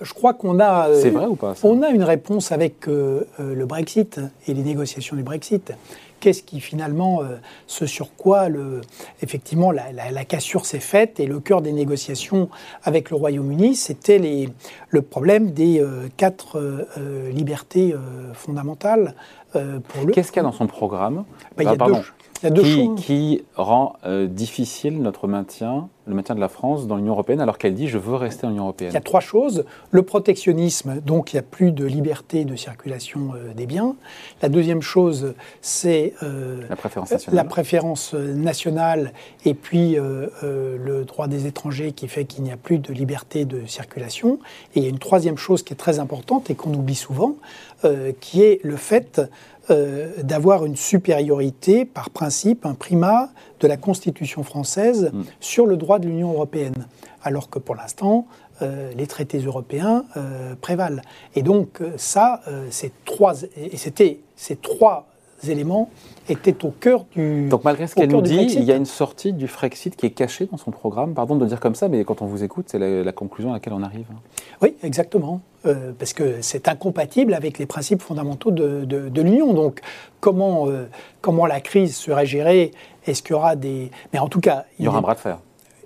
Je 0.00 0.12
crois 0.12 0.34
qu'on 0.34 0.58
a. 0.58 0.88
Euh, 0.88 1.00
C'est 1.00 1.10
vrai 1.10 1.26
ou 1.26 1.36
pas 1.36 1.54
On 1.62 1.82
a 1.82 1.90
une 1.90 2.02
réponse 2.02 2.52
avec 2.52 2.88
euh, 2.88 3.24
le 3.38 3.64
Brexit 3.64 4.20
et 4.46 4.54
les 4.54 4.62
négociations 4.62 5.16
du 5.16 5.22
Brexit. 5.22 5.72
Qu'est-ce 6.18 6.44
qui 6.44 6.60
finalement, 6.60 7.22
ce 7.66 7.84
sur 7.84 8.14
quoi 8.14 8.48
le, 8.48 8.80
effectivement 9.22 9.72
la, 9.72 10.24
cassure 10.24 10.66
s'est 10.66 10.78
faite 10.78 11.18
et 11.18 11.26
le 11.26 11.40
cœur 11.40 11.62
des 11.62 11.72
négociations 11.72 12.48
avec 12.84 13.10
le 13.10 13.16
Royaume-Uni, 13.16 13.74
c'était 13.74 14.20
le 14.88 15.02
problème 15.02 15.50
des 15.50 15.84
quatre 16.16 16.86
libertés 17.34 17.96
fondamentales 18.34 19.16
pour 19.52 20.06
le. 20.06 20.12
Qu'est-ce 20.12 20.32
qu'il 20.32 20.38
y 20.38 20.40
a 20.40 20.42
dans 20.44 20.52
son 20.52 20.66
programme 20.66 21.24
bah, 21.56 21.64
ah, 21.66 21.76
pardon 21.76 22.02
qui, 22.96 23.44
rend 23.54 23.96
euh, 24.04 24.26
difficile 24.26 25.00
notre 25.00 25.28
maintien, 25.28 25.88
le 26.06 26.14
maintien 26.14 26.34
de 26.34 26.40
la 26.40 26.48
France 26.48 26.86
dans 26.86 26.96
l'Union 26.96 27.12
européenne, 27.12 27.40
alors 27.40 27.58
qu'elle 27.58 27.74
dit 27.74 27.88
je 27.88 27.98
veux 27.98 28.14
rester 28.14 28.42
dans 28.42 28.48
l'Union 28.48 28.64
européenne 28.64 28.90
Il 28.90 28.94
y 28.94 28.98
a 28.98 29.02
trois 29.02 29.20
choses. 29.20 29.64
Le 29.90 30.02
protectionnisme, 30.02 31.00
donc 31.00 31.32
il 31.32 31.36
n'y 31.36 31.40
a 31.40 31.44
plus 31.44 31.72
de 31.72 31.84
liberté 31.84 32.44
de 32.44 32.56
circulation 32.56 33.32
euh, 33.34 33.54
des 33.54 33.66
biens. 33.66 33.94
La 34.40 34.48
deuxième 34.48 34.82
chose, 34.82 35.34
c'est 35.60 36.14
euh, 36.22 36.62
la 36.68 36.76
préférence 36.76 37.10
nationale. 37.12 37.36
La 37.36 37.44
préférence 37.44 38.14
nationale 38.14 39.12
et 39.44 39.54
puis 39.54 39.96
le 39.96 41.04
droit 41.04 41.28
des 41.28 41.46
étrangers 41.46 41.92
qui 41.92 42.08
fait 42.08 42.24
qu'il 42.24 42.42
n'y 42.44 42.52
a 42.52 42.56
plus 42.56 42.78
de 42.78 42.92
liberté 42.92 43.44
de 43.44 43.66
circulation. 43.66 44.38
Et 44.74 44.80
il 44.80 44.82
y 44.82 44.86
a 44.86 44.90
une 44.90 44.98
troisième 44.98 45.36
chose 45.36 45.62
qui 45.62 45.72
est 45.72 45.76
très 45.76 45.98
importante 45.98 46.50
et 46.50 46.54
qu'on 46.54 46.72
oublie 46.72 46.94
souvent, 46.94 47.36
qui 48.20 48.42
est 48.42 48.60
le 48.62 48.76
fait 48.76 49.20
euh, 49.70 50.10
d'avoir 50.22 50.64
une 50.64 50.74
supériorité 50.76 51.84
par 51.84 52.10
principe, 52.10 52.66
un 52.66 52.74
primat 52.74 53.30
de 53.60 53.68
la 53.68 53.76
Constitution 53.76 54.42
française 54.42 55.10
mm. 55.12 55.22
sur 55.40 55.66
le 55.66 55.76
droit 55.76 55.98
de 56.00 56.08
l'Union 56.08 56.32
européenne, 56.32 56.86
alors 57.22 57.48
que 57.48 57.60
pour 57.60 57.76
l'instant, 57.76 58.26
euh, 58.60 58.92
les 58.96 59.06
traités 59.06 59.38
européens 59.38 60.04
euh, 60.16 60.54
prévalent. 60.60 61.02
Et 61.36 61.42
donc 61.42 61.80
ça, 61.96 62.42
ces 62.70 62.92
trois, 63.04 63.34
et 63.56 63.76
c'était 63.76 64.20
ces 64.34 64.56
trois 64.56 65.11
éléments 65.50 65.90
étaient 66.28 66.64
au 66.64 66.70
cœur 66.70 67.04
du. 67.14 67.48
Donc 67.48 67.64
malgré 67.64 67.86
ce 67.86 67.94
qu'elle 67.94 68.10
nous 68.10 68.22
dit, 68.22 68.46
il 68.56 68.64
y 68.64 68.72
a 68.72 68.76
une 68.76 68.86
sortie 68.86 69.32
du 69.32 69.48
Frexit 69.48 69.96
qui 69.96 70.06
est 70.06 70.10
cachée 70.10 70.46
dans 70.50 70.56
son 70.56 70.70
programme. 70.70 71.14
Pardon 71.14 71.36
de 71.36 71.42
le 71.42 71.48
dire 71.48 71.60
comme 71.60 71.74
ça, 71.74 71.88
mais 71.88 72.04
quand 72.04 72.22
on 72.22 72.26
vous 72.26 72.44
écoute, 72.44 72.66
c'est 72.68 72.78
la, 72.78 73.12
conclusion 73.12 73.50
à 73.50 73.54
laquelle 73.54 73.72
on 73.72 73.82
arrive. 73.82 74.06
Oui, 74.60 74.74
exactement. 74.82 75.40
Euh, 75.64 75.92
parce 75.96 76.12
que 76.12 76.38
c'est 76.40 76.66
incompatible 76.68 77.34
avec 77.34 77.58
les 77.58 77.66
principes 77.66 78.02
fondamentaux 78.02 78.50
de, 78.50 78.84
de, 78.84 79.22
l'Union. 79.22 79.52
Donc 79.52 79.80
comment, 80.20 80.68
euh, 80.68 80.88
comment 81.20 81.46
la 81.46 81.60
crise 81.60 81.96
serait 81.96 82.26
gérée 82.26 82.72
Est-ce 83.06 83.22
qu'il 83.22 83.32
y 83.32 83.34
aura 83.34 83.54
des... 83.54 83.90
Mais 84.12 84.18
en 84.18 84.28
tout 84.28 84.40
cas... 84.40 84.64
Il 84.78 84.84
y 84.84 84.88
aura 84.88 84.98
un 84.98 85.02
bras 85.02 85.14
de 85.14 85.20
fer. 85.20 85.38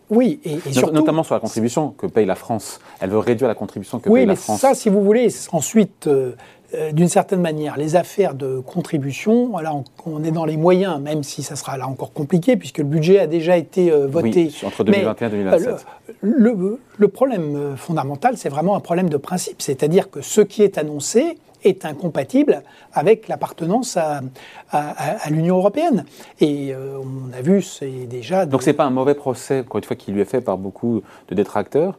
Oui, 0.09 0.41
et, 0.45 0.61
surtout, 0.73 0.93
notamment 0.93 1.25
sur 1.25 1.35
la 1.35 1.41
contribution 1.41 1.91
que 1.91 2.07
paye 2.07 2.27
la 2.27 2.37
France. 2.37 2.79
Elle 3.01 3.11
veut 3.11 3.19
réduire 3.19 3.49
la 3.49 3.55
contribution 3.55 3.99
que 3.99 4.09
paye 4.09 4.25
la 4.25 4.37
France. 4.37 4.63
Oui, 4.63 4.69
mais 4.69 4.75
ça, 4.75 4.81
si 4.81 4.89
vous 4.89 5.03
voulez, 5.03 5.29
ensuite, 5.53 6.07
euh, 6.07 6.37
euh, 6.77 6.93
d'une 6.93 7.09
certaine 7.09 7.41
manière, 7.41 7.77
les 7.77 7.97
affaires 7.97 8.35
de 8.35 8.61
contribution, 8.61 9.49
voilà, 9.49 9.73
on, 10.05 10.25
est 10.25 10.31
dans 10.31 10.45
les 10.45 10.57
moyens, 10.57 11.01
même 11.01 11.23
si 11.23 11.43
ça 11.43 11.57
sera 11.57 11.79
là 11.79 11.89
encore 11.89 12.13
compliqué, 12.13 12.57
puisque 12.57 12.79
le 12.79 12.85
budget 12.85 13.19
a 13.19 13.27
déjà 13.27 13.57
été 13.57 13.91
euh, 13.91 14.07
voté. 14.07 14.51
Oui, 14.51 14.61
entre 14.65 14.85
2021 14.85 15.27
et 15.27 15.31
2027. 15.31 15.87
Le, 16.21 16.79
le, 16.97 17.09
problème 17.09 17.57
euh, 17.57 17.77
fondamental, 17.77 18.37
c'est 18.37 18.49
vraiment 18.49 18.77
un 18.77 18.81
problème 18.81 19.09
de 19.09 19.17
principe. 19.17 19.63
C'est-à-dire 19.63 20.11
que 20.11 20.21
ce 20.21 20.41
qui 20.41 20.63
est 20.63 20.77
annoncé 20.77 21.39
est 21.65 21.85
incompatible 21.85 22.63
avec 22.93 23.29
l'appartenance 23.29 23.97
à, 23.97 24.21
à, 24.71 25.31
l'Union 25.31 25.57
européenne. 25.57 26.05
Et 26.41 26.73
on 26.77 27.37
a 27.37 27.41
vu, 27.41 27.61
c'est 27.61 28.07
déjà... 28.07 28.47
Donc 28.47 28.63
ce 28.63 28.71
n'est 28.71 28.75
pas 28.75 28.85
un 28.85 28.91
mauvais 28.91 29.15
procès, 29.15 29.61
encore 29.61 29.79
une 29.79 29.85
fois, 29.85 29.97
qui 29.97 30.13
lui 30.13 30.21
est 30.21 30.27
fait 30.27 30.41
par 30.41 30.59
beaucoup 30.59 31.03
de 31.29 31.35
détracteurs 31.35 31.99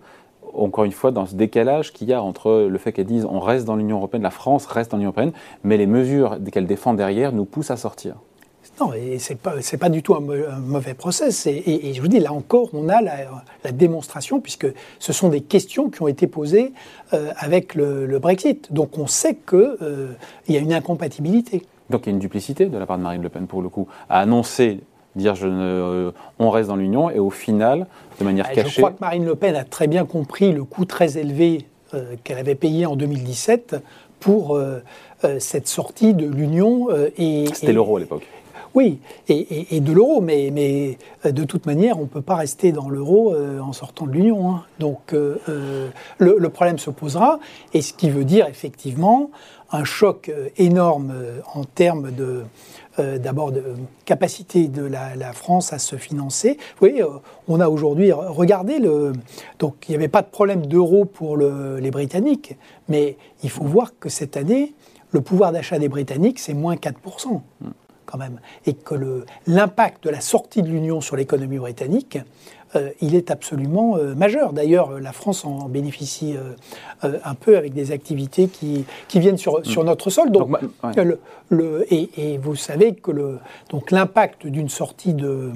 encore 0.53 0.85
une 0.85 0.91
fois, 0.91 1.11
dans 1.11 1.25
ce 1.25 1.35
décalage 1.35 1.93
qu'il 1.93 2.07
y 2.07 2.13
a 2.13 2.21
entre 2.21 2.67
le 2.69 2.77
fait 2.77 2.91
qu'elles 2.91 3.05
disent 3.05 3.25
on 3.29 3.39
reste 3.39 3.65
dans 3.65 3.75
l'Union 3.75 3.97
européenne, 3.97 4.23
la 4.23 4.31
France 4.31 4.65
reste 4.65 4.91
dans 4.91 4.97
l'Union 4.97 5.09
européenne, 5.09 5.33
mais 5.63 5.77
les 5.77 5.87
mesures 5.87 6.37
qu'elles 6.51 6.67
défendent 6.67 6.97
derrière 6.97 7.31
nous 7.31 7.45
poussent 7.45 7.71
à 7.71 7.77
sortir. 7.77 8.15
Non, 8.79 8.93
et 8.93 9.17
ce 9.17 9.33
n'est 9.33 9.39
pas, 9.39 9.55
pas, 9.79 9.89
du 9.89 10.03
tout 10.03 10.13
un, 10.13 10.19
mauvais 10.19 10.93
process. 10.93 11.47
Et, 11.47 11.93
je 11.93 12.01
vous 12.01 12.07
dis, 12.07 12.19
là 12.19 12.31
encore, 12.31 12.69
on 12.73 12.89
a 12.89 13.01
la, 13.01 13.71
démonstration, 13.71 14.39
puisque 14.39 14.67
ce 14.99 15.13
sont 15.13 15.29
des 15.29 15.41
questions 15.41 15.89
qui 15.89 16.01
ont 16.01 16.07
été 16.07 16.27
posées 16.27 16.73
euh, 17.13 17.31
avec 17.37 17.73
le, 17.73 18.19
Brexit. 18.19 18.71
Donc 18.71 18.97
on 18.97 19.07
sait 19.07 19.35
qu'il 19.35 19.77
euh, 19.81 20.13
y 20.47 20.57
a 20.57 20.59
une 20.59 20.73
incompatibilité. 20.73 21.63
Donc 21.89 22.05
il 22.05 22.09
y 22.09 22.11
a 22.11 22.13
une 22.13 22.19
duplicité 22.19 22.67
de 22.67 22.77
la 22.77 22.85
part 22.85 22.97
de 22.97 23.03
Marine 23.03 23.21
Le 23.21 23.29
Pen, 23.29 23.47
pour 23.47 23.61
le 23.61 23.69
coup, 23.69 23.87
à 24.09 24.19
annoncer 24.19 24.81
dire 25.17 25.35
je 25.35 25.47
ne, 25.47 25.61
euh, 25.61 26.11
on 26.39 26.49
reste 26.49 26.69
dans 26.69 26.75
l'Union 26.75 27.09
et 27.09 27.19
au 27.19 27.29
final, 27.29 27.87
de 28.19 28.23
manière 28.23 28.49
cachée. 28.51 28.69
Je 28.69 28.77
crois 28.77 28.91
que 28.91 29.01
Marine 29.01 29.25
Le 29.25 29.35
Pen 29.35 29.55
a 29.55 29.63
très 29.63 29.87
bien 29.87 30.05
compris 30.05 30.53
le 30.53 30.63
coût 30.63 30.85
très 30.85 31.17
élevé 31.17 31.65
euh, 31.93 32.15
qu'elle 32.23 32.37
avait 32.37 32.55
payé 32.55 32.85
en 32.85 32.95
2017 32.95 33.75
pour 34.19 34.55
euh, 34.55 34.79
cette 35.39 35.67
sortie 35.67 36.13
de 36.13 36.25
l'Union. 36.25 36.87
et 37.17 37.45
C'était 37.53 37.73
l'euro 37.73 37.97
à 37.97 37.99
l'époque. 37.99 38.23
Oui, 38.73 38.99
et, 39.27 39.79
de 39.79 39.91
l'euro, 39.91 40.21
mais, 40.21 40.51
mais, 40.53 40.99
de 41.25 41.43
toute 41.45 41.65
manière, 41.65 41.97
on 41.97 42.03
ne 42.03 42.07
peut 42.07 42.21
pas 42.21 42.35
rester 42.35 42.71
dans 42.71 42.89
l'euro 42.89 43.33
en 43.35 43.73
sortant 43.73 44.05
de 44.05 44.11
l'Union. 44.11 44.51
Hein. 44.51 44.63
Donc 44.77 45.13
le, 45.13 45.89
le, 46.19 46.49
problème 46.49 46.77
se 46.77 46.91
posera, 46.91 47.39
et 47.73 47.81
ce 47.81 47.93
qui 47.93 48.11
veut 48.11 48.25
dire 48.25 48.45
effectivement 48.47 49.31
un 49.71 49.83
choc 49.83 50.31
énorme 50.57 51.11
en 51.55 51.63
termes 51.63 52.11
de, 52.11 52.43
euh, 52.99 53.17
d'abord 53.17 53.51
de 53.51 53.63
capacité 54.05 54.67
de 54.67 54.83
la, 54.83 55.33
France 55.33 55.73
à 55.73 55.79
se 55.79 55.95
financer. 55.95 56.53
Vous 56.53 56.87
voyez, 56.87 57.03
euh, 57.03 57.07
on 57.47 57.59
a 57.59 57.69
aujourd'hui, 57.69 58.11
regardez, 58.11 58.79
le, 58.79 59.13
donc 59.59 59.75
il 59.87 59.91
n'y 59.91 59.95
avait 59.95 60.07
pas 60.07 60.21
de 60.21 60.27
problème 60.27 60.65
d'euro 60.65 61.05
pour 61.05 61.37
les 61.37 61.91
Britanniques, 61.91 62.55
mais 62.89 63.17
il 63.43 63.49
faut 63.49 63.63
voir 63.63 63.93
que 63.99 64.09
cette 64.09 64.37
année, 64.37 64.73
le 65.11 65.21
pouvoir 65.21 65.51
d'achat 65.51 65.79
des 65.79 65.89
Britanniques, 65.89 66.39
c'est 66.39 66.53
moins 66.53 66.75
4% 66.75 67.41
quand 68.05 68.17
même, 68.17 68.39
et 68.65 68.73
que 68.73 69.25
l'impact 69.45 70.05
de 70.05 70.09
la 70.09 70.21
sortie 70.21 70.63
de 70.63 70.69
l'Union 70.69 71.01
sur 71.01 71.15
l'économie 71.15 71.59
britannique, 71.59 72.17
euh, 72.75 72.89
il 73.01 73.15
est 73.15 73.31
absolument 73.31 73.95
euh, 73.95 74.13
majeur. 74.13 74.51
D'ailleurs, 74.51 74.99
la 74.99 75.13
France 75.13 75.45
en 75.45 75.69
bénéficie 75.69 76.35
euh, 76.35 77.17
un 77.23 77.33
peu 77.33 77.57
avec 77.57 77.73
des 77.73 77.91
activités 77.91 78.47
qui, 78.47 78.85
qui 79.07 79.19
viennent 79.19 79.37
sur, 79.37 79.65
sur 79.65 79.83
notre 79.83 80.09
sol. 80.09 80.31
Donc, 80.31 80.49
le, 81.49 81.85
et, 81.89 82.37
vous 82.37 82.55
savez 82.55 82.93
que 82.93 83.11
l'impact 83.91 84.47
d'une 84.47 84.67
sortie 84.67 85.13
de, 85.13 85.51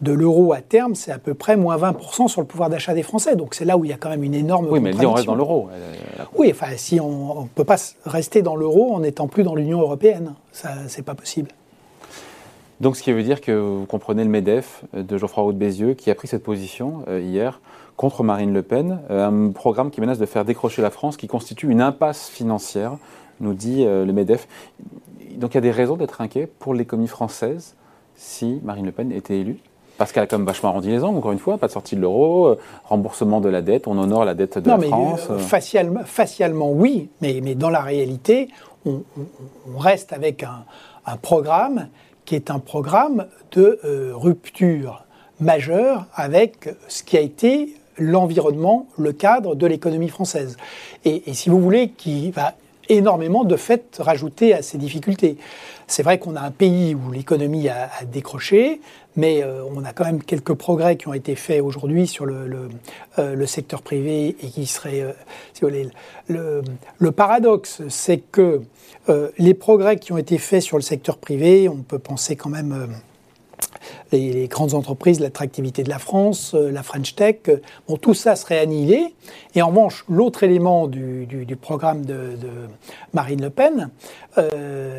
de 0.00 0.12
l'euro 0.12 0.52
à 0.52 0.60
terme, 0.60 0.94
c'est 0.94 1.10
à 1.10 1.18
peu 1.18 1.34
près 1.34 1.56
moins 1.56 1.76
20% 1.76 2.28
sur 2.28 2.40
le 2.40 2.46
pouvoir 2.46 2.70
d'achat 2.70 2.94
des 2.94 3.02
Français. 3.02 3.34
Donc 3.34 3.54
c'est 3.54 3.64
là 3.64 3.76
où 3.76 3.84
il 3.84 3.90
y 3.90 3.94
a 3.94 3.96
quand 3.96 4.10
même 4.10 4.22
une 4.22 4.34
énorme. 4.34 4.68
Oui, 4.70 4.78
mais 4.78 4.90
elle 4.90 4.98
dit 4.98 5.06
on 5.06 5.12
reste 5.12 5.26
dans 5.26 5.34
l'euro. 5.34 5.68
Oui, 6.36 6.48
enfin, 6.52 6.68
si 6.76 7.00
on 7.00 7.42
ne 7.42 7.48
peut 7.48 7.64
pas 7.64 7.76
rester 8.06 8.42
dans 8.42 8.54
l'euro 8.54 8.94
en 8.94 9.00
n'étant 9.00 9.26
plus 9.26 9.42
dans 9.42 9.56
l'Union 9.56 9.80
européenne, 9.80 10.34
ça, 10.52 10.70
c'est 10.86 11.04
pas 11.04 11.14
possible. 11.14 11.50
Donc, 12.80 12.96
ce 12.96 13.02
qui 13.02 13.12
veut 13.12 13.22
dire 13.22 13.40
que 13.40 13.52
vous 13.52 13.86
comprenez 13.86 14.24
le 14.24 14.30
MEDEF 14.30 14.84
de 14.92 15.16
Geoffroy 15.16 15.44
Roux 15.44 15.52
de 15.52 15.58
Bézieux 15.58 15.94
qui 15.94 16.10
a 16.10 16.14
pris 16.14 16.28
cette 16.28 16.42
position 16.42 17.04
euh, 17.08 17.20
hier 17.20 17.60
contre 17.96 18.24
Marine 18.24 18.52
Le 18.52 18.62
Pen, 18.62 19.00
euh, 19.10 19.28
un 19.28 19.52
programme 19.52 19.90
qui 19.90 20.00
menace 20.00 20.18
de 20.18 20.26
faire 20.26 20.44
décrocher 20.44 20.82
la 20.82 20.90
France, 20.90 21.16
qui 21.16 21.28
constitue 21.28 21.70
une 21.70 21.80
impasse 21.80 22.28
financière, 22.28 22.96
nous 23.40 23.54
dit 23.54 23.84
euh, 23.84 24.04
le 24.04 24.12
MEDEF. 24.12 24.48
Donc, 25.36 25.52
il 25.52 25.56
y 25.56 25.58
a 25.58 25.62
des 25.62 25.70
raisons 25.70 25.96
d'être 25.96 26.20
inquiet 26.20 26.48
pour 26.58 26.74
l'économie 26.74 27.08
française 27.08 27.76
si 28.16 28.60
Marine 28.64 28.86
Le 28.86 28.92
Pen 28.92 29.12
était 29.12 29.38
élue 29.38 29.58
parce 29.96 30.10
qu'elle 30.10 30.24
a 30.24 30.26
quand 30.26 30.38
même 30.38 30.46
vachement 30.46 30.70
arrondi 30.70 30.88
les 30.88 31.04
angles, 31.04 31.18
encore 31.18 31.30
une 31.30 31.38
fois, 31.38 31.56
pas 31.56 31.68
de 31.68 31.72
sortie 31.72 31.94
de 31.94 32.00
l'euro, 32.00 32.56
remboursement 32.82 33.40
de 33.40 33.48
la 33.48 33.62
dette, 33.62 33.86
on 33.86 33.96
honore 33.96 34.24
la 34.24 34.34
dette 34.34 34.58
de 34.58 34.68
la 34.68 34.76
France. 34.80 35.28
facialement, 35.38 36.00
facialement, 36.04 36.72
oui, 36.72 37.10
mais, 37.20 37.38
mais 37.40 37.54
dans 37.54 37.70
la 37.70 37.80
réalité, 37.80 38.48
on, 38.84 39.04
reste 39.78 40.12
avec 40.12 40.42
un, 40.42 40.64
un 41.06 41.16
programme 41.16 41.86
qui 42.24 42.34
est 42.34 42.50
un 42.50 42.58
programme 42.58 43.26
de 43.52 43.78
euh, 43.84 44.12
rupture 44.14 45.04
majeure 45.40 46.06
avec 46.14 46.70
ce 46.88 47.02
qui 47.02 47.16
a 47.16 47.20
été 47.20 47.74
l'environnement, 47.98 48.86
le 48.98 49.12
cadre 49.12 49.54
de 49.54 49.66
l'économie 49.66 50.08
française. 50.08 50.56
Et, 51.04 51.22
si 51.32 51.48
vous 51.50 51.60
voulez, 51.60 51.90
qui 51.90 52.30
va 52.30 52.54
énormément 52.88 53.44
de 53.44 53.56
fait 53.56 53.98
rajouter 53.98 54.54
à 54.54 54.62
ces 54.62 54.78
difficultés. 54.78 55.36
C'est 55.86 56.02
vrai 56.02 56.18
qu'on 56.18 56.36
a 56.36 56.40
un 56.40 56.50
pays 56.50 56.94
où 56.94 57.10
l'économie 57.12 57.68
a, 57.68 57.90
décroché, 58.10 58.80
mais 59.16 59.42
euh, 59.42 59.62
on 59.74 59.84
a 59.84 59.92
quand 59.92 60.04
même 60.04 60.22
quelques 60.22 60.54
progrès 60.54 60.96
qui 60.96 61.08
ont 61.08 61.14
été 61.14 61.34
faits 61.34 61.62
aujourd'hui 61.62 62.06
sur 62.06 62.24
le, 62.26 62.46
le, 62.46 62.68
euh, 63.18 63.46
secteur 63.46 63.82
privé 63.82 64.36
et 64.42 64.48
qui 64.48 64.66
seraient, 64.66 65.14
voulez, 65.60 65.88
le, 66.28 66.62
le 66.98 67.12
paradoxe, 67.12 67.82
c'est 67.88 68.18
que 68.18 68.62
euh, 69.08 69.28
les 69.38 69.54
progrès 69.54 69.96
qui 69.96 70.12
ont 70.12 70.18
été 70.18 70.38
faits 70.38 70.62
sur 70.62 70.78
le 70.78 70.82
secteur 70.82 71.18
privé, 71.18 71.68
on 71.68 71.76
peut 71.76 71.98
penser 71.98 72.36
quand 72.36 72.50
même 72.50 72.88
euh, 74.14 74.32
les, 74.32 74.48
grandes 74.48 74.74
entreprises, 74.74 75.20
l'attractivité 75.20 75.82
de 75.82 75.88
la 75.88 75.98
France, 75.98 76.54
euh, 76.54 76.70
la 76.70 76.82
French 76.82 77.14
Tech, 77.14 77.36
bon, 77.88 77.96
tout 77.96 78.14
ça 78.14 78.36
serait 78.36 78.58
annihilé. 78.58 79.14
Et 79.54 79.62
en 79.62 79.68
revanche, 79.68 80.04
l'autre 80.08 80.42
élément 80.42 80.86
du, 80.86 81.26
programme 81.60 82.04
de, 82.04 82.36
Marine 83.12 83.42
Le 83.42 83.50
Pen, 83.50 83.90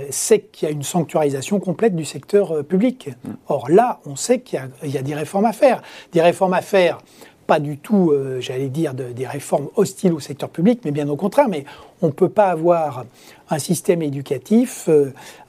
c'est 0.09 0.39
qu'il 0.51 0.67
y 0.67 0.71
a 0.71 0.73
une 0.73 0.83
sanctuarisation 0.83 1.59
complète 1.59 1.95
du 1.95 2.05
secteur 2.05 2.63
public. 2.63 3.09
Or 3.47 3.69
là, 3.69 3.99
on 4.05 4.15
sait 4.15 4.39
qu'il 4.39 4.61
y, 4.83 4.97
a 4.97 5.01
des 5.01 5.13
réformes 5.13 5.45
à 5.45 5.53
faire. 5.53 5.81
Des 6.13 6.21
réformes 6.21 6.53
à 6.53 6.61
faire 6.61 6.99
pas 7.47 7.59
du 7.59 7.77
tout, 7.77 8.13
j'allais 8.39 8.69
dire, 8.69 8.93
des 8.93 9.27
réformes 9.27 9.69
hostiles 9.75 10.13
au 10.13 10.19
secteur 10.19 10.49
public, 10.49 10.81
mais 10.83 10.91
bien 10.91 11.07
au 11.09 11.15
contraire. 11.15 11.47
Mais 11.49 11.65
on 12.01 12.07
ne 12.07 12.11
peut 12.11 12.29
pas 12.29 12.47
avoir 12.47 13.05
un 13.49 13.59
système 13.59 14.01
éducatif, 14.01 14.89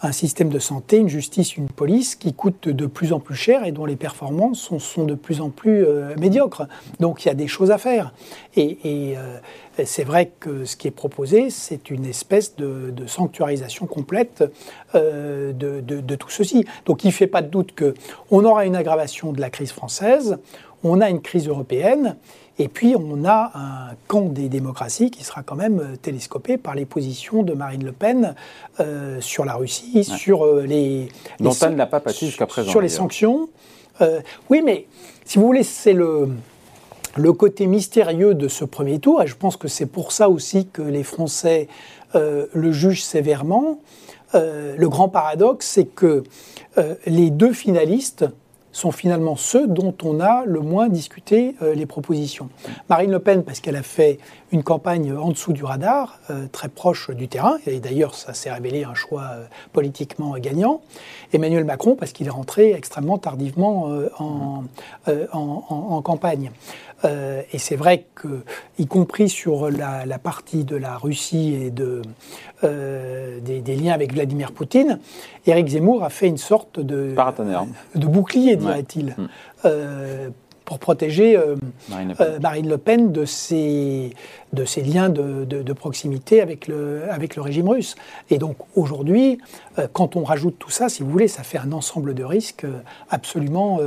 un 0.02 0.12
système 0.12 0.50
de 0.50 0.58
santé, 0.58 0.98
une 0.98 1.08
justice, 1.08 1.56
une 1.56 1.68
police 1.68 2.14
qui 2.14 2.34
coûtent 2.34 2.68
de 2.68 2.86
plus 2.86 3.12
en 3.12 3.20
plus 3.20 3.34
cher 3.34 3.64
et 3.64 3.72
dont 3.72 3.86
les 3.86 3.96
performances 3.96 4.70
sont, 4.78 5.04
de 5.04 5.14
plus 5.14 5.40
en 5.40 5.50
plus 5.50 5.86
médiocres. 6.18 6.64
Donc 7.00 7.24
il 7.24 7.28
y 7.28 7.30
a 7.30 7.34
des 7.34 7.48
choses 7.48 7.70
à 7.70 7.78
faire. 7.78 8.12
Et, 8.56 9.16
c'est 9.84 10.04
vrai 10.04 10.32
que 10.40 10.64
ce 10.64 10.74
qui 10.74 10.88
est 10.88 10.90
proposé, 10.90 11.50
c'est 11.50 11.90
une 11.90 12.06
espèce 12.06 12.56
de, 12.56 12.94
sanctuarisation 13.06 13.86
complète 13.86 14.44
de, 14.94 16.14
tout 16.16 16.30
ceci. 16.30 16.64
Donc 16.84 17.04
il 17.04 17.08
ne 17.08 17.12
fait 17.12 17.26
pas 17.26 17.42
de 17.42 17.48
doute 17.48 17.74
qu'on 17.74 18.44
aura 18.44 18.66
une 18.66 18.76
aggravation 18.76 19.32
de 19.32 19.40
la 19.40 19.50
crise 19.50 19.72
française, 19.72 20.38
on 20.86 21.00
a 21.00 21.10
une 21.10 21.20
crise 21.20 21.48
européenne, 21.48 22.16
et 22.58 22.68
puis 22.68 22.94
on 22.96 23.24
a 23.24 23.50
un 23.54 23.94
camp 24.08 24.32
des 24.32 24.48
démocraties 24.48 25.10
qui 25.10 25.24
sera 25.24 25.42
quand 25.42 25.56
même 25.56 25.80
euh, 25.80 25.96
télescopé 25.96 26.56
par 26.56 26.74
les 26.74 26.86
positions 26.86 27.42
de 27.42 27.52
Marine 27.52 27.84
Le 27.84 27.92
Pen 27.92 28.34
euh, 28.80 29.20
sur 29.20 29.44
la 29.44 29.54
Russie, 29.54 30.04
sur 30.04 30.44
euh, 30.44 30.62
les... 30.62 31.08
Elle 31.40 31.74
n'a 31.74 31.86
pas 31.86 32.00
pâti 32.00 32.26
jusqu'à 32.26 32.46
présent. 32.46 32.70
Sur 32.70 32.80
les 32.80 32.88
sanctions. 32.88 33.48
oui, 34.50 34.62
mais 34.64 34.86
si 35.24 35.38
vous 35.38 35.46
voulez, 35.46 35.62
c'est 35.62 35.92
le, 35.92 36.28
le 37.16 37.32
côté 37.32 37.66
mystérieux 37.66 38.34
de 38.34 38.48
ce 38.48 38.64
premier 38.64 38.98
tour, 38.98 39.22
et 39.22 39.26
je 39.26 39.36
pense 39.36 39.56
que 39.56 39.68
c'est 39.68 39.86
pour 39.86 40.12
ça 40.12 40.28
aussi 40.28 40.66
que 40.66 40.82
les 40.82 41.02
Français 41.02 41.68
le 42.14 42.72
jugent 42.72 43.02
sévèrement. 43.02 43.80
le 44.34 44.86
grand 44.86 45.08
paradoxe, 45.08 45.66
c'est 45.66 45.86
que 45.86 46.24
les 47.06 47.30
deux 47.30 47.54
finalistes 47.54 48.26
sont 48.76 48.92
finalement 48.92 49.36
ceux 49.36 49.66
dont 49.66 49.94
on 50.04 50.20
a 50.20 50.44
le 50.44 50.60
moins 50.60 50.88
discuté 50.88 51.54
euh, 51.62 51.74
les 51.74 51.86
propositions. 51.86 52.50
Marine 52.90 53.10
Le 53.10 53.20
Pen, 53.20 53.42
parce 53.42 53.60
qu'elle 53.60 53.76
a 53.76 53.82
fait 53.82 54.18
une 54.56 54.62
campagne 54.62 55.12
en 55.12 55.32
dessous 55.32 55.52
du 55.52 55.64
radar, 55.64 56.18
euh, 56.30 56.46
très 56.50 56.68
proche 56.68 57.10
du 57.10 57.28
terrain, 57.28 57.58
et 57.66 57.78
d'ailleurs 57.78 58.14
ça 58.14 58.32
s'est 58.32 58.50
révélé 58.50 58.84
un 58.84 58.94
choix 58.94 59.28
euh, 59.32 59.44
politiquement 59.74 60.32
gagnant. 60.38 60.80
Emmanuel 61.34 61.64
Macron, 61.64 61.94
parce 61.94 62.12
qu'il 62.12 62.26
est 62.26 62.30
rentré 62.30 62.72
extrêmement 62.72 63.18
tardivement 63.18 63.90
en, 64.18 64.64
en, 65.32 66.02
campagne. 66.02 66.52
et 67.04 67.58
c'est 67.58 67.76
vrai 67.76 68.06
que, 68.14 68.42
y 68.78 68.86
compris 68.86 69.28
sur 69.28 69.68
la, 69.68 70.18
partie 70.18 70.64
de 70.64 70.76
la 70.76 70.96
Russie 70.96 71.54
et 71.60 71.70
de, 71.70 72.02
des, 72.62 73.76
liens 73.76 73.92
avec 73.92 74.14
Vladimir 74.14 74.52
Poutine, 74.52 75.00
Éric 75.46 75.66
Zemmour 75.66 76.04
a 76.04 76.10
fait 76.10 76.28
une 76.28 76.38
sorte 76.38 76.78
de, 76.78 77.14
de 77.96 78.06
bouclier, 78.06 78.56
dirait-il. 78.56 79.16
Mm 79.18 80.30
pour 80.66 80.80
protéger 80.80 81.36
euh, 81.36 81.54
euh, 82.20 82.38
Marine, 82.40 82.68
le 82.68 82.76
Pen 82.76 83.12
de 83.12 83.24
ses, 83.24 84.10
de 84.52 84.64
ses 84.64 84.82
liens 84.82 85.08
de, 85.08 85.44
de, 85.44 85.72
proximité 85.72 86.40
avec 86.42 86.66
le, 86.66 87.04
avec 87.08 87.36
le 87.36 87.42
régime 87.42 87.68
russe. 87.68 87.94
Et 88.30 88.38
donc 88.38 88.56
aujourd'hui, 88.74 89.38
euh, 89.78 89.86
quand 89.92 90.16
on 90.16 90.24
rajoute 90.24 90.56
tout 90.58 90.70
ça, 90.70 90.88
si 90.88 91.04
vous 91.04 91.10
voulez, 91.10 91.28
ça 91.28 91.44
fait 91.44 91.58
un 91.58 91.70
ensemble 91.70 92.14
de 92.14 92.24
risques 92.24 92.66
absolument, 93.10 93.78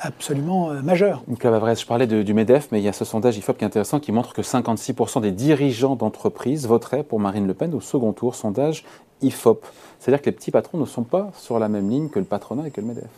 absolument 0.00 0.70
majeurs. 0.82 1.22
Nicolas 1.26 1.74
je 1.74 1.86
parlais 1.86 2.06
du 2.06 2.34
MEDEF, 2.34 2.68
mais 2.72 2.80
il 2.80 2.84
y 2.84 2.88
a 2.88 2.92
ce 2.92 3.06
sondage 3.06 3.38
IFOP 3.38 3.56
qui 3.56 3.64
est 3.64 3.66
intéressant 3.66 3.98
qui 3.98 4.12
montre 4.12 4.34
que 4.34 4.42
56% 4.42 5.22
des 5.22 5.32
dirigeants 5.32 5.96
d'entreprises 5.96 6.66
voteraient 6.66 7.04
pour 7.04 7.20
Marine 7.20 7.46
Le 7.46 7.54
Pen 7.54 7.74
au 7.74 7.80
second 7.80 8.12
tour, 8.12 8.34
sondage 8.34 8.84
IFOP. 9.22 9.64
C'est-à-dire 9.98 10.20
que 10.20 10.26
les 10.26 10.36
petits 10.36 10.50
patrons 10.50 10.76
ne 10.76 10.84
sont 10.84 11.04
pas 11.04 11.30
sur 11.34 11.58
la 11.58 11.68
même 11.68 11.88
ligne 11.88 12.10
que 12.10 12.18
le 12.18 12.26
patronat 12.26 12.68
et 12.68 12.70
que 12.70 12.82
le 12.82 12.86
MEDEF. 12.88 13.08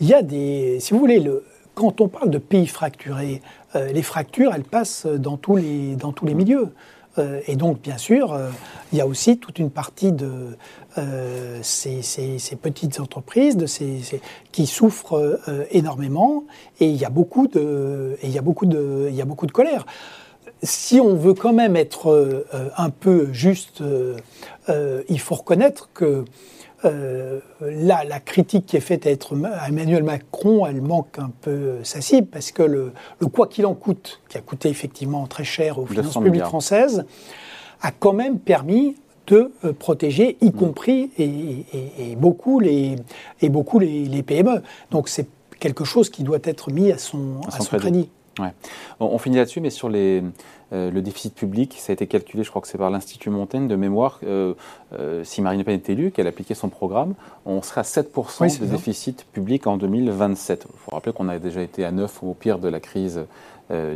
Il 0.00 0.08
y 0.08 0.14
a 0.14 0.22
des, 0.22 0.78
si 0.80 0.92
vous 0.92 1.00
voulez, 1.00 1.18
le, 1.18 1.44
quand 1.74 2.00
on 2.00 2.08
parle 2.08 2.30
de 2.30 2.38
pays 2.38 2.66
fracturés, 2.66 3.40
euh, 3.74 3.92
les 3.92 4.02
fractures, 4.02 4.52
elles 4.54 4.64
passent 4.64 5.06
dans 5.06 5.36
tous 5.36 5.56
les, 5.56 5.96
dans 5.96 6.12
tous 6.12 6.26
les 6.26 6.34
milieux. 6.34 6.74
Euh, 7.18 7.40
et 7.46 7.56
donc, 7.56 7.80
bien 7.80 7.98
sûr, 7.98 8.32
euh, 8.32 8.48
il 8.92 8.98
y 8.98 9.00
a 9.00 9.06
aussi 9.06 9.38
toute 9.38 9.58
une 9.58 9.70
partie 9.70 10.12
de 10.12 10.56
ces, 11.62 12.02
ces, 12.02 12.56
petites 12.56 13.00
entreprises 13.00 13.56
de 13.56 13.64
ces, 13.64 14.20
qui 14.50 14.66
souffrent 14.66 15.40
énormément. 15.70 16.44
Et 16.80 16.86
il 16.86 16.96
y 16.96 17.06
a 17.06 17.10
beaucoup 17.10 17.46
de, 17.46 18.18
et 18.20 18.26
il 18.26 18.32
y 18.32 18.38
a 18.38 18.42
beaucoup 18.42 18.66
de, 18.66 19.06
il 19.08 19.14
y 19.14 19.22
a 19.22 19.24
beaucoup 19.24 19.46
de 19.46 19.52
colère. 19.52 19.86
Si 20.62 21.00
on 21.00 21.16
veut 21.16 21.32
quand 21.32 21.54
même 21.54 21.76
être 21.76 22.46
un 22.76 22.90
peu 22.90 23.32
juste, 23.32 23.82
il 24.68 25.20
faut 25.20 25.36
reconnaître 25.36 25.88
que 25.94 26.26
euh, 26.84 27.40
là, 27.60 28.04
la 28.04 28.20
critique 28.20 28.66
qui 28.66 28.76
est 28.76 28.80
faite 28.80 29.06
à, 29.06 29.68
Emmanuel 29.68 30.02
Macron, 30.02 30.66
elle 30.66 30.82
manque 30.82 31.18
un 31.18 31.30
peu 31.40 31.76
sa 31.84 32.00
cible, 32.00 32.26
parce 32.26 32.52
que 32.52 32.62
le, 32.62 32.92
quoi 33.32 33.46
qu'il 33.46 33.66
en 33.66 33.74
coûte, 33.74 34.20
qui 34.28 34.38
a 34.38 34.40
coûté 34.40 34.68
effectivement 34.68 35.26
très 35.26 35.44
cher 35.44 35.78
aux 35.78 35.86
finances 35.86 36.18
publiques 36.18 36.44
françaises, 36.44 37.04
a 37.80 37.90
quand 37.90 38.12
même 38.12 38.38
permis 38.38 38.96
de 39.28 39.52
euh, 39.64 39.72
protéger, 39.72 40.36
y 40.40 40.48
mm. 40.48 40.52
compris 40.52 41.10
et, 41.18 42.16
beaucoup, 42.16 42.60
les, 42.60 42.96
et 43.40 43.48
beaucoup 43.48 43.78
les, 43.78 44.22
PME. 44.22 44.62
Donc 44.90 45.08
c'est 45.08 45.28
quelque 45.60 45.84
chose 45.84 46.10
qui 46.10 46.24
doit 46.24 46.40
être 46.42 46.70
mis 46.70 46.90
à 46.90 46.98
son, 46.98 47.40
à 47.46 47.60
son, 47.60 47.76
crédit. 47.78 48.08
On, 48.98 49.18
finit 49.18 49.36
là-dessus, 49.36 49.60
mais 49.60 49.70
sur 49.70 49.88
les, 49.88 50.22
euh, 50.72 50.90
le 50.90 51.02
déficit 51.02 51.34
public, 51.34 51.76
ça 51.78 51.92
a 51.92 51.94
été 51.94 52.06
calculé, 52.06 52.44
je 52.44 52.50
crois 52.50 52.62
que 52.62 52.68
c'est 52.68 52.78
par 52.78 52.90
l'Institut 52.90 53.30
Montaigne 53.30 53.68
de 53.68 53.76
mémoire. 53.76 54.20
Euh, 54.24 54.54
euh, 54.94 55.22
si 55.24 55.42
Marine 55.42 55.60
Le 55.60 55.64
Pen 55.64 55.74
est 55.74 55.90
élue, 55.90 56.10
qu'elle 56.10 56.26
appliquait 56.26 56.54
son 56.54 56.68
programme, 56.68 57.14
on 57.44 57.60
serait 57.62 57.80
à 57.80 57.84
7% 57.84 58.60
de 58.60 58.66
déficit 58.66 59.26
public 59.32 59.66
en 59.66 59.76
2027. 59.76 60.66
Il 60.72 60.78
faut 60.78 60.92
rappeler 60.92 61.12
qu'on 61.12 61.28
a 61.28 61.38
déjà 61.38 61.60
été 61.60 61.84
à 61.84 61.92
9 61.92 62.22
au 62.22 62.34
pire 62.34 62.58
de 62.58 62.68
la 62.68 62.80
crise 62.80 63.24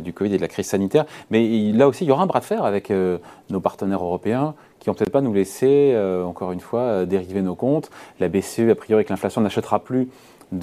du 0.03 0.11
Covid 0.11 0.33
et 0.33 0.37
de 0.37 0.41
la 0.41 0.47
crise 0.47 0.65
sanitaire. 0.65 1.05
Mais 1.29 1.71
là 1.71 1.87
aussi, 1.87 2.03
il 2.03 2.07
y 2.07 2.11
aura 2.11 2.23
un 2.23 2.25
bras 2.25 2.39
de 2.39 2.45
fer 2.45 2.65
avec 2.65 2.91
nos 2.91 3.59
partenaires 3.59 4.03
européens 4.03 4.55
qui 4.79 4.89
vont 4.89 4.95
peut-être 4.95 5.11
pas 5.11 5.21
nous 5.21 5.33
laisser, 5.33 5.95
encore 6.25 6.51
une 6.51 6.61
fois, 6.61 7.05
dériver 7.05 7.43
nos 7.43 7.53
comptes. 7.53 7.91
La 8.19 8.27
BCE, 8.27 8.71
a 8.71 8.75
priori, 8.75 9.01
avec 9.01 9.09
l'inflation, 9.09 9.39
n'achètera 9.39 9.79
plus 9.79 10.09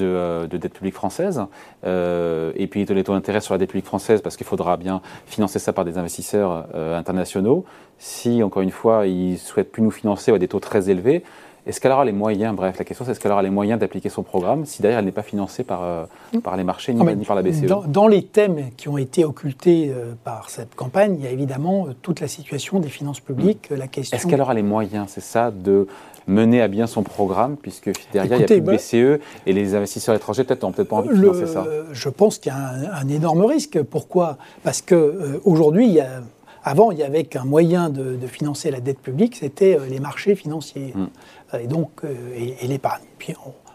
euh, 0.01 0.47
de, 0.47 0.57
dette 0.57 0.73
publique 0.73 0.95
française, 0.95 1.43
euh, 1.85 2.53
et 2.57 2.67
puis 2.69 2.87
les 2.87 3.05
taux 3.05 3.13
d'intérêt 3.13 3.43
sur 3.43 3.53
la 3.53 3.59
dette 3.59 3.69
publique 3.69 3.85
française, 3.85 4.23
parce 4.23 4.39
qu'il 4.39 4.47
faudra 4.47 4.79
bien 4.79 5.03
financer 5.27 5.59
ça 5.59 5.75
par 5.75 5.85
des 5.85 5.99
investisseurs 5.99 6.67
euh, 6.75 6.99
internationaux. 6.99 7.67
Si, 7.99 8.43
encore 8.43 8.63
une 8.63 8.71
fois, 8.71 9.07
ils 9.07 9.37
souhaitent 9.37 9.71
plus 9.71 9.83
nous 9.83 9.91
financer 9.91 10.33
à 10.33 10.39
des 10.39 10.49
taux 10.49 10.59
très 10.59 10.89
élevés, 10.89 11.23
est-ce 11.67 11.83
qu'elle 11.83 11.93
aura 11.93 12.07
les 12.07 12.13
moyens, 12.13 12.57
bref, 12.57 12.79
la 12.79 12.85
question 12.85 13.05
c'est 13.05 13.11
est-ce 13.11 13.21
qu'elle 13.21 13.33
aura 13.33 13.43
les 13.43 13.51
moyens 13.51 13.79
d'appliquer 13.79 14.09
son 14.09 14.23
programme 14.23 14.67
si 14.67 14.83
d'ailleurs 14.83 14.99
elle 14.99 15.05
n'est 15.07 15.13
pas 15.13 15.23
financée 15.23 15.65
par, 15.65 16.09
par 16.43 16.59
les 16.59 16.65
marchés 16.65 16.93
ni, 16.93 17.01
ah, 17.01 17.25
par 17.27 17.37
la 17.37 17.43
BCE 17.43 17.65
dans, 17.87 18.07
les 18.07 18.23
thèmes 18.23 18.71
qui 18.77 18.91
ont 18.91 18.99
été 18.99 19.25
occultés 19.25 19.91
par 20.25 20.51
cette 20.51 20.75
campagne, 20.75 21.17
il 21.19 21.25
y 21.25 21.27
a 21.27 21.31
évidemment 21.31 21.87
toute 22.03 22.21
la 22.21 22.29
situation 22.29 22.81
des 22.81 22.91
finances 22.91 23.21
publiques, 23.21 23.69
la 23.71 23.89
question... 23.89 24.15
Est-ce 24.15 24.27
qu'elle 24.27 24.43
aura 24.43 24.53
les 24.53 24.63
moyens, 24.63 25.07
c'est 25.09 25.23
ça, 25.23 25.51
de 25.51 25.87
mener 26.27 26.63
à 26.63 26.69
bien 26.69 26.87
son 26.87 27.03
programme, 27.03 27.57
puisque 27.57 27.91
derrière, 28.13 28.39
il 28.39 28.41
y 28.41 28.45
a 28.45 28.47
plus 28.47 28.61
de 28.61 29.17
BCE 29.17 29.21
et 29.47 29.53
les 29.53 29.75
investisseurs 29.75 30.15
étrangers 30.15 30.45
peut-être 30.45 30.63
n'ont 30.63 30.73
peut-être 30.73 30.89
pas 30.89 30.97
envie 30.97 31.09
de 31.09 31.15
financer 31.15 31.47
ça. 31.47 31.67
Je 31.93 32.09
pense 32.09 32.39
qu'il 32.39 32.53
y 32.53 32.55
a 32.55 32.99
un, 32.99 33.09
énorme 33.09 33.45
risque. 33.45 33.83
Pourquoi? 33.83 34.39
Parce 34.63 34.83
qu'aujourd'hui, 34.83 36.01
euh, 36.01 36.21
avant, 36.63 36.91
il 36.91 36.99
y 36.99 37.03
avait 37.03 37.25
qu'un 37.25 37.45
moyen 37.45 37.91
de, 37.91 38.19
financer 38.27 38.71
la 38.71 38.81
dette 38.81 39.01
publique, 39.01 39.37
c'était 39.37 39.79
euh, 39.79 39.87
les 39.87 40.01
marchés 40.01 40.35
financiers. 40.35 40.93
Mm. 40.95 41.07
Euh, 41.55 41.59
et 41.59 41.67
donc, 41.67 42.03
et, 42.35 42.67
l'épargne. 42.67 43.05
Puis 43.19 43.35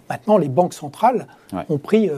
maintenant, 0.09 0.37
les 0.37 0.49
banques 0.49 0.73
centrales 0.73 1.27
ont 1.69 1.77
pris 1.77 2.09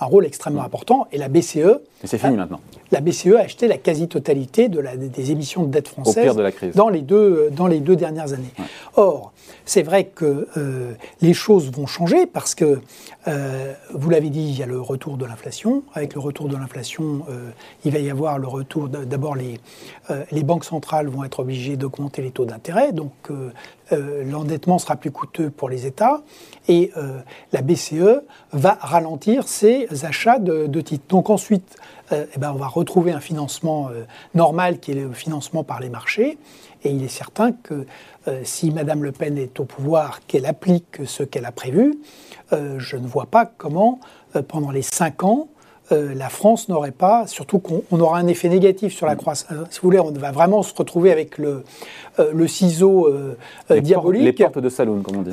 un 0.00 0.06
rôle 0.06 0.26
extrêmement 0.26 0.62
important 0.62 1.06
et 1.12 1.18
la 1.18 1.28
BCE. 1.28 1.80
Et 2.02 2.06
c'est 2.06 2.18
fini 2.18 2.36
maintenant. 2.36 2.60
La 2.92 3.00
BCE 3.00 3.34
a 3.36 3.40
acheté 3.40 3.66
la 3.66 3.78
quasi-totalité 3.78 4.68
de 4.68 4.82
des 4.96 5.30
émissions 5.32 5.64
de 5.64 5.70
dette 5.70 5.88
françaises 5.88 6.36
de 6.36 6.42
la 6.42 6.52
crise. 6.52 6.74
Dans, 6.74 6.88
les 6.88 7.02
deux, 7.02 7.50
dans 7.50 7.66
les 7.66 7.80
deux 7.80 7.96
dernières 7.96 8.32
années. 8.32 8.52
Or, 8.94 9.32
c'est 9.64 9.82
vrai 9.82 10.04
que 10.04 10.46
euh, 10.56 10.92
les 11.20 11.34
choses 11.34 11.70
vont 11.72 11.86
changer 11.86 12.26
parce 12.26 12.54
que, 12.54 12.80
euh, 13.26 13.72
vous 13.92 14.10
l'avez 14.10 14.30
dit, 14.30 14.42
il 14.42 14.56
y 14.56 14.62
a 14.62 14.66
le 14.66 14.80
retour 14.80 15.16
de 15.16 15.24
l'inflation. 15.24 15.82
Avec 15.94 16.14
le 16.14 16.20
retour 16.20 16.48
de 16.48 16.56
l'inflation, 16.56 17.26
euh, 17.28 17.50
il 17.84 17.92
va 17.92 17.98
y 17.98 18.08
avoir 18.08 18.38
le 18.38 18.46
retour. 18.46 18.88
D'abord, 18.88 19.34
les, 19.34 19.60
les 20.30 20.42
banques 20.44 20.64
centrales 20.64 21.08
vont 21.08 21.24
être 21.24 21.40
obligées 21.40 21.76
d'augmenter 21.76 22.22
les 22.22 22.30
taux 22.30 22.44
d'intérêt, 22.44 22.92
donc 22.92 23.12
l'endettement 23.92 24.78
sera 24.78 24.96
plus 24.96 25.10
coûteux 25.10 25.50
pour 25.50 25.68
les 25.68 25.86
États 25.86 26.22
et 26.68 26.90
la 27.52 27.62
BCE 27.62 28.22
va 28.52 28.76
ralentir 28.80 29.46
ses 29.46 29.86
achats 30.04 30.38
de, 30.38 30.80
titres. 30.80 31.04
Donc 31.08 31.30
ensuite, 31.30 31.76
eh 32.10 32.38
ben, 32.38 32.52
on 32.52 32.58
va 32.58 32.66
retrouver 32.66 33.12
un 33.12 33.20
financement 33.20 33.90
normal 34.34 34.80
qui 34.80 34.90
est 34.90 34.94
le 34.94 35.12
financement 35.12 35.62
par 35.62 35.80
les 35.80 35.88
marchés. 35.88 36.36
Et 36.84 36.90
il 36.90 37.02
est 37.02 37.08
certain 37.08 37.50
que 37.52 37.86
euh, 38.28 38.40
si 38.44 38.70
Mme 38.70 39.02
Le 39.02 39.12
Pen 39.12 39.38
est 39.38 39.58
au 39.60 39.64
pouvoir, 39.64 40.24
qu'elle 40.26 40.46
applique 40.46 41.04
ce 41.04 41.24
qu'elle 41.24 41.44
a 41.44 41.52
prévu, 41.52 41.98
euh, 42.52 42.78
je 42.78 42.96
ne 42.96 43.06
vois 43.06 43.26
pas 43.26 43.46
comment, 43.46 43.98
euh, 44.36 44.42
pendant 44.42 44.70
les 44.70 44.82
cinq 44.82 45.24
ans, 45.24 45.48
la 45.90 46.28
France 46.28 46.68
n'aurait 46.68 46.90
pas, 46.90 47.26
surtout 47.26 47.58
qu'on 47.58 48.00
aura 48.00 48.18
un 48.18 48.26
effet 48.26 48.48
négatif 48.48 48.94
sur 48.94 49.06
la 49.06 49.14
mm. 49.14 49.18
croissance. 49.18 49.48
Si 49.70 49.80
vous 49.80 49.88
voulez, 49.88 50.00
on 50.00 50.10
va 50.10 50.32
vraiment 50.32 50.62
se 50.62 50.74
retrouver 50.74 51.12
avec 51.12 51.38
le, 51.38 51.62
le 52.32 52.48
ciseau 52.48 53.08
diabolique. 53.70 54.22
les 54.22 54.32
portes 54.32 54.58
de 54.58 54.68
saloon, 54.68 55.02
comme 55.02 55.18
on 55.18 55.22
dit. 55.22 55.30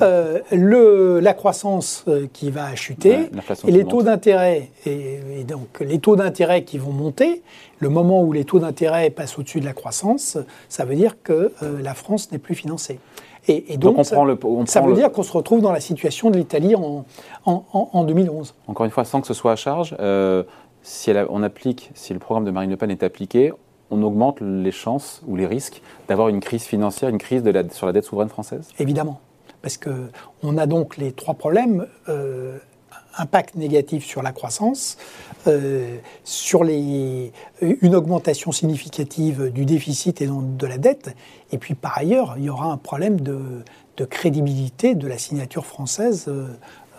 le, 0.52 1.20
la 1.20 1.34
croissance 1.34 2.06
qui 2.34 2.52
va 2.52 2.76
chuter 2.76 3.30
et 3.68 3.72
les 3.72 3.86
taux 3.86 4.04
d'intérêt 4.04 4.70
et, 4.86 5.20
et, 5.40 5.44
donc 5.44 5.80
les 5.80 6.00
taux 6.00 6.16
d'intérêt 6.16 6.64
qui 6.64 6.78
vont 6.78 6.92
monter. 6.92 7.42
Le 7.80 7.90
moment 7.90 8.24
où 8.24 8.32
les 8.32 8.46
taux 8.46 8.60
d'intérêt 8.60 9.10
passent 9.10 9.38
au-dessus 9.38 9.60
de 9.60 9.66
la 9.66 9.74
croissance, 9.74 10.38
ça 10.70 10.86
veut 10.86 10.96
dire 10.96 11.18
que 11.22 11.52
la 11.82 11.94
France 11.94 12.32
n'est 12.32 12.38
plus 12.38 12.56
financée. 12.56 13.00
Et, 13.48 13.78
donc, 13.78 13.98
on 13.98 14.04
ça, 14.04 14.16
prend 14.16 14.26
le, 14.26 14.38
ça 14.66 14.82
veut 14.82 14.94
dire 14.94 15.12
qu'on 15.12 15.24
se 15.24 15.34
retrouve 15.34 15.62
dans 15.62 15.72
la 15.72 15.82
situation 15.82 16.30
de 16.30 16.38
l'Italie 16.38 16.76
en, 16.76 17.06
en, 17.46 18.04
2011. 18.04 18.56
Encore 18.68 18.86
une 18.86 18.92
fois, 18.92 19.04
sans 19.04 19.20
que 19.20 19.28
ce 19.28 19.34
soit 19.34 19.52
à 19.52 19.56
charge, 19.56 19.96
euh, 20.00 20.44
si 20.82 21.12
on 21.30 21.44
applique, 21.44 21.92
si 21.94 22.14
le 22.14 22.20
programme 22.20 22.46
de 22.46 22.52
Marine 22.52 22.70
Le 22.70 22.78
Pen 22.78 22.90
est 22.90 23.04
appliqué, 23.04 23.52
on 23.92 24.02
augmente 24.02 24.40
les 24.42 24.72
chances 24.72 25.22
ou 25.28 25.36
les 25.36 25.46
risques 25.46 25.82
d'avoir 26.08 26.30
une 26.30 26.40
crise 26.40 26.64
financière, 26.64 27.10
une 27.10 27.18
crise 27.18 27.44
de 27.44 27.52
la, 27.52 27.70
sur 27.70 27.86
la 27.86 27.92
dette 27.92 28.06
souveraine 28.06 28.30
française? 28.30 28.70
Évidemment. 28.80 29.20
Parce 29.62 29.78
qu'on 29.78 30.58
a 30.58 30.66
donc 30.66 30.98
les 30.98 31.12
trois 31.12 31.34
problèmes. 31.34 31.86
Euh, 32.10 32.58
impact 33.18 33.56
négatif 33.56 34.06
sur 34.06 34.22
la 34.22 34.32
croissance, 34.32 34.98
euh, 35.48 35.98
sur 36.24 36.64
les, 36.64 37.32
une 37.62 37.96
augmentation 37.96 38.52
significative 38.52 39.52
du 39.52 39.66
déficit 39.66 40.22
et 40.22 40.28
donc 40.28 40.58
de 40.58 40.68
la 40.68 40.78
dette. 40.78 41.16
Et 41.52 41.58
puis 41.58 41.76
par 41.76 41.98
ailleurs, 41.98 42.36
il 42.38 42.46
y 42.46 42.50
aura 42.50 42.68
un 42.68 42.78
problème 42.78 43.20
de, 43.20 43.64
crédibilité 44.10 44.96
de 44.96 45.08
la 45.08 45.18
signature 45.18 45.66
française. 45.66 46.26
Euh, 46.28 46.48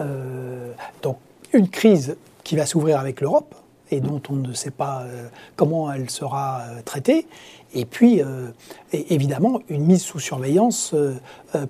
euh, 0.01 0.73
donc 1.03 1.19
une 1.53 1.69
crise 1.69 2.17
qui 2.43 2.57
va 2.57 2.67
s'ouvrir 2.67 2.99
avec 2.99 3.21
l'Europe 3.21 3.55
et 3.91 4.01
dont 4.01 4.21
on 4.29 4.35
ne 4.35 4.53
sait 4.55 4.71
pas 4.71 5.05
comment 5.57 5.93
elle 5.93 6.11
sera 6.11 6.63
traitée. 6.85 7.27
Et 7.75 7.85
puis, 7.85 8.23
évidemment, 8.93 9.61
une 9.69 9.85
mise 9.85 10.03
sous 10.03 10.19
surveillance 10.19 10.97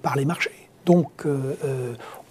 par 0.01 0.17
les 0.17 0.25
marchés. 0.25 0.69
Donc, 0.87 1.27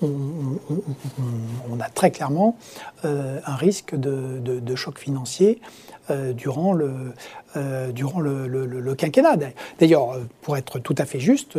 on, 0.03 1.79
a 1.79 1.89
très 1.89 2.11
clairement 2.11 2.57
euh, 3.05 3.39
un 3.45 3.55
risque 3.55 3.95
de, 3.95 4.75
choc 4.75 4.97
financier 4.97 5.61
euh, 6.09 6.33
durant, 6.33 6.73
le, 6.73 7.13
euh, 7.55 7.91
le, 7.91 8.95
quinquennat. 8.95 9.37
D'ailleurs, 9.79 10.19
pour 10.41 10.57
être 10.57 10.79
tout 10.79 10.95
à 10.97 11.05
fait 11.05 11.19
juste, 11.19 11.57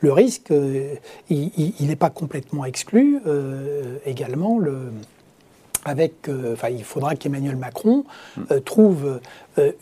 le 0.00 0.12
risque, 0.12 0.52
il 1.30 1.74
n'est 1.80 1.96
pas 1.96 2.10
complètement 2.10 2.64
exclu 2.64 3.20
également. 4.04 4.58
Le, 4.58 4.92
avec, 5.84 6.28
enfin, 6.52 6.68
il 6.68 6.82
faudra 6.82 7.14
qu'Emmanuel 7.14 7.56
Macron 7.56 8.04
trouve 8.64 9.20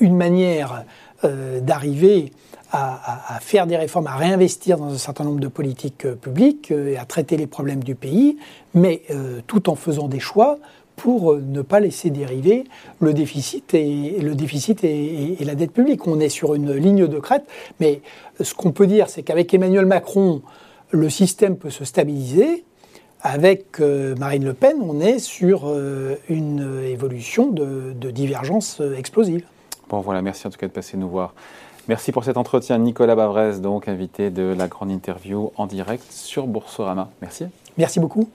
une 0.00 0.16
manière 0.16 0.84
d'arriver 1.26 2.30
à, 2.76 3.38
faire 3.40 3.66
des 3.66 3.76
réformes, 3.76 4.06
à 4.06 4.16
réinvestir 4.16 4.78
dans 4.78 4.92
un 4.92 4.98
certain 4.98 5.24
nombre 5.24 5.40
de 5.40 5.48
politiques 5.48 6.06
euh, 6.06 6.14
publiques 6.14 6.70
euh, 6.72 6.92
et 6.92 6.96
à 6.96 7.04
traiter 7.04 7.36
les 7.36 7.46
problèmes 7.46 7.84
du 7.84 7.94
pays, 7.94 8.36
mais 8.74 9.02
euh, 9.10 9.40
tout 9.46 9.70
en 9.70 9.76
faisant 9.76 10.08
des 10.08 10.18
choix 10.18 10.58
pour 10.96 11.34
ne 11.36 11.62
pas 11.62 11.80
laisser 11.80 12.10
dériver 12.10 12.64
le 13.00 13.12
déficit 13.14 13.74
et, 13.74 14.16
la 15.40 15.54
dette 15.56 15.72
publique. 15.72 16.06
On 16.06 16.20
est 16.20 16.28
sur 16.28 16.54
une 16.54 16.72
ligne 16.72 17.08
de 17.08 17.18
crête, 17.18 17.44
mais 17.80 18.00
ce 18.40 18.54
qu'on 18.54 18.70
peut 18.70 18.86
dire, 18.86 19.08
c'est 19.08 19.24
qu'avec 19.24 19.52
Emmanuel 19.52 19.86
Macron, 19.86 20.42
le 20.90 21.10
système 21.10 21.56
peut 21.56 21.70
se 21.70 21.84
stabiliser. 21.84 22.64
Avec 23.22 23.80
Marine 23.80 24.44
Le 24.44 24.52
Pen, 24.52 24.76
on 24.82 25.00
est 25.00 25.18
sur 25.18 25.74
une 26.28 26.84
évolution 26.84 27.50
de 27.50 28.10
divergence 28.12 28.80
explosive. 28.96 29.44
Bon 29.88 30.00
voilà, 30.00 30.22
merci 30.22 30.46
en 30.46 30.50
tout 30.50 30.58
cas 30.58 30.66
de 30.66 30.72
passer 30.72 30.96
nous 30.96 31.08
voir. 31.08 31.34
Merci 31.88 32.12
pour 32.12 32.24
cet 32.24 32.36
entretien. 32.36 32.78
Nicolas 32.78 33.14
Bavrez, 33.14 33.58
donc 33.58 33.88
invité 33.88 34.30
de 34.30 34.54
la 34.56 34.68
grande 34.68 34.90
interview 34.90 35.52
en 35.56 35.66
direct 35.66 36.10
sur 36.10 36.46
Boursorama. 36.46 37.10
Merci. 37.20 37.44
Merci 37.76 38.00
beaucoup. 38.00 38.28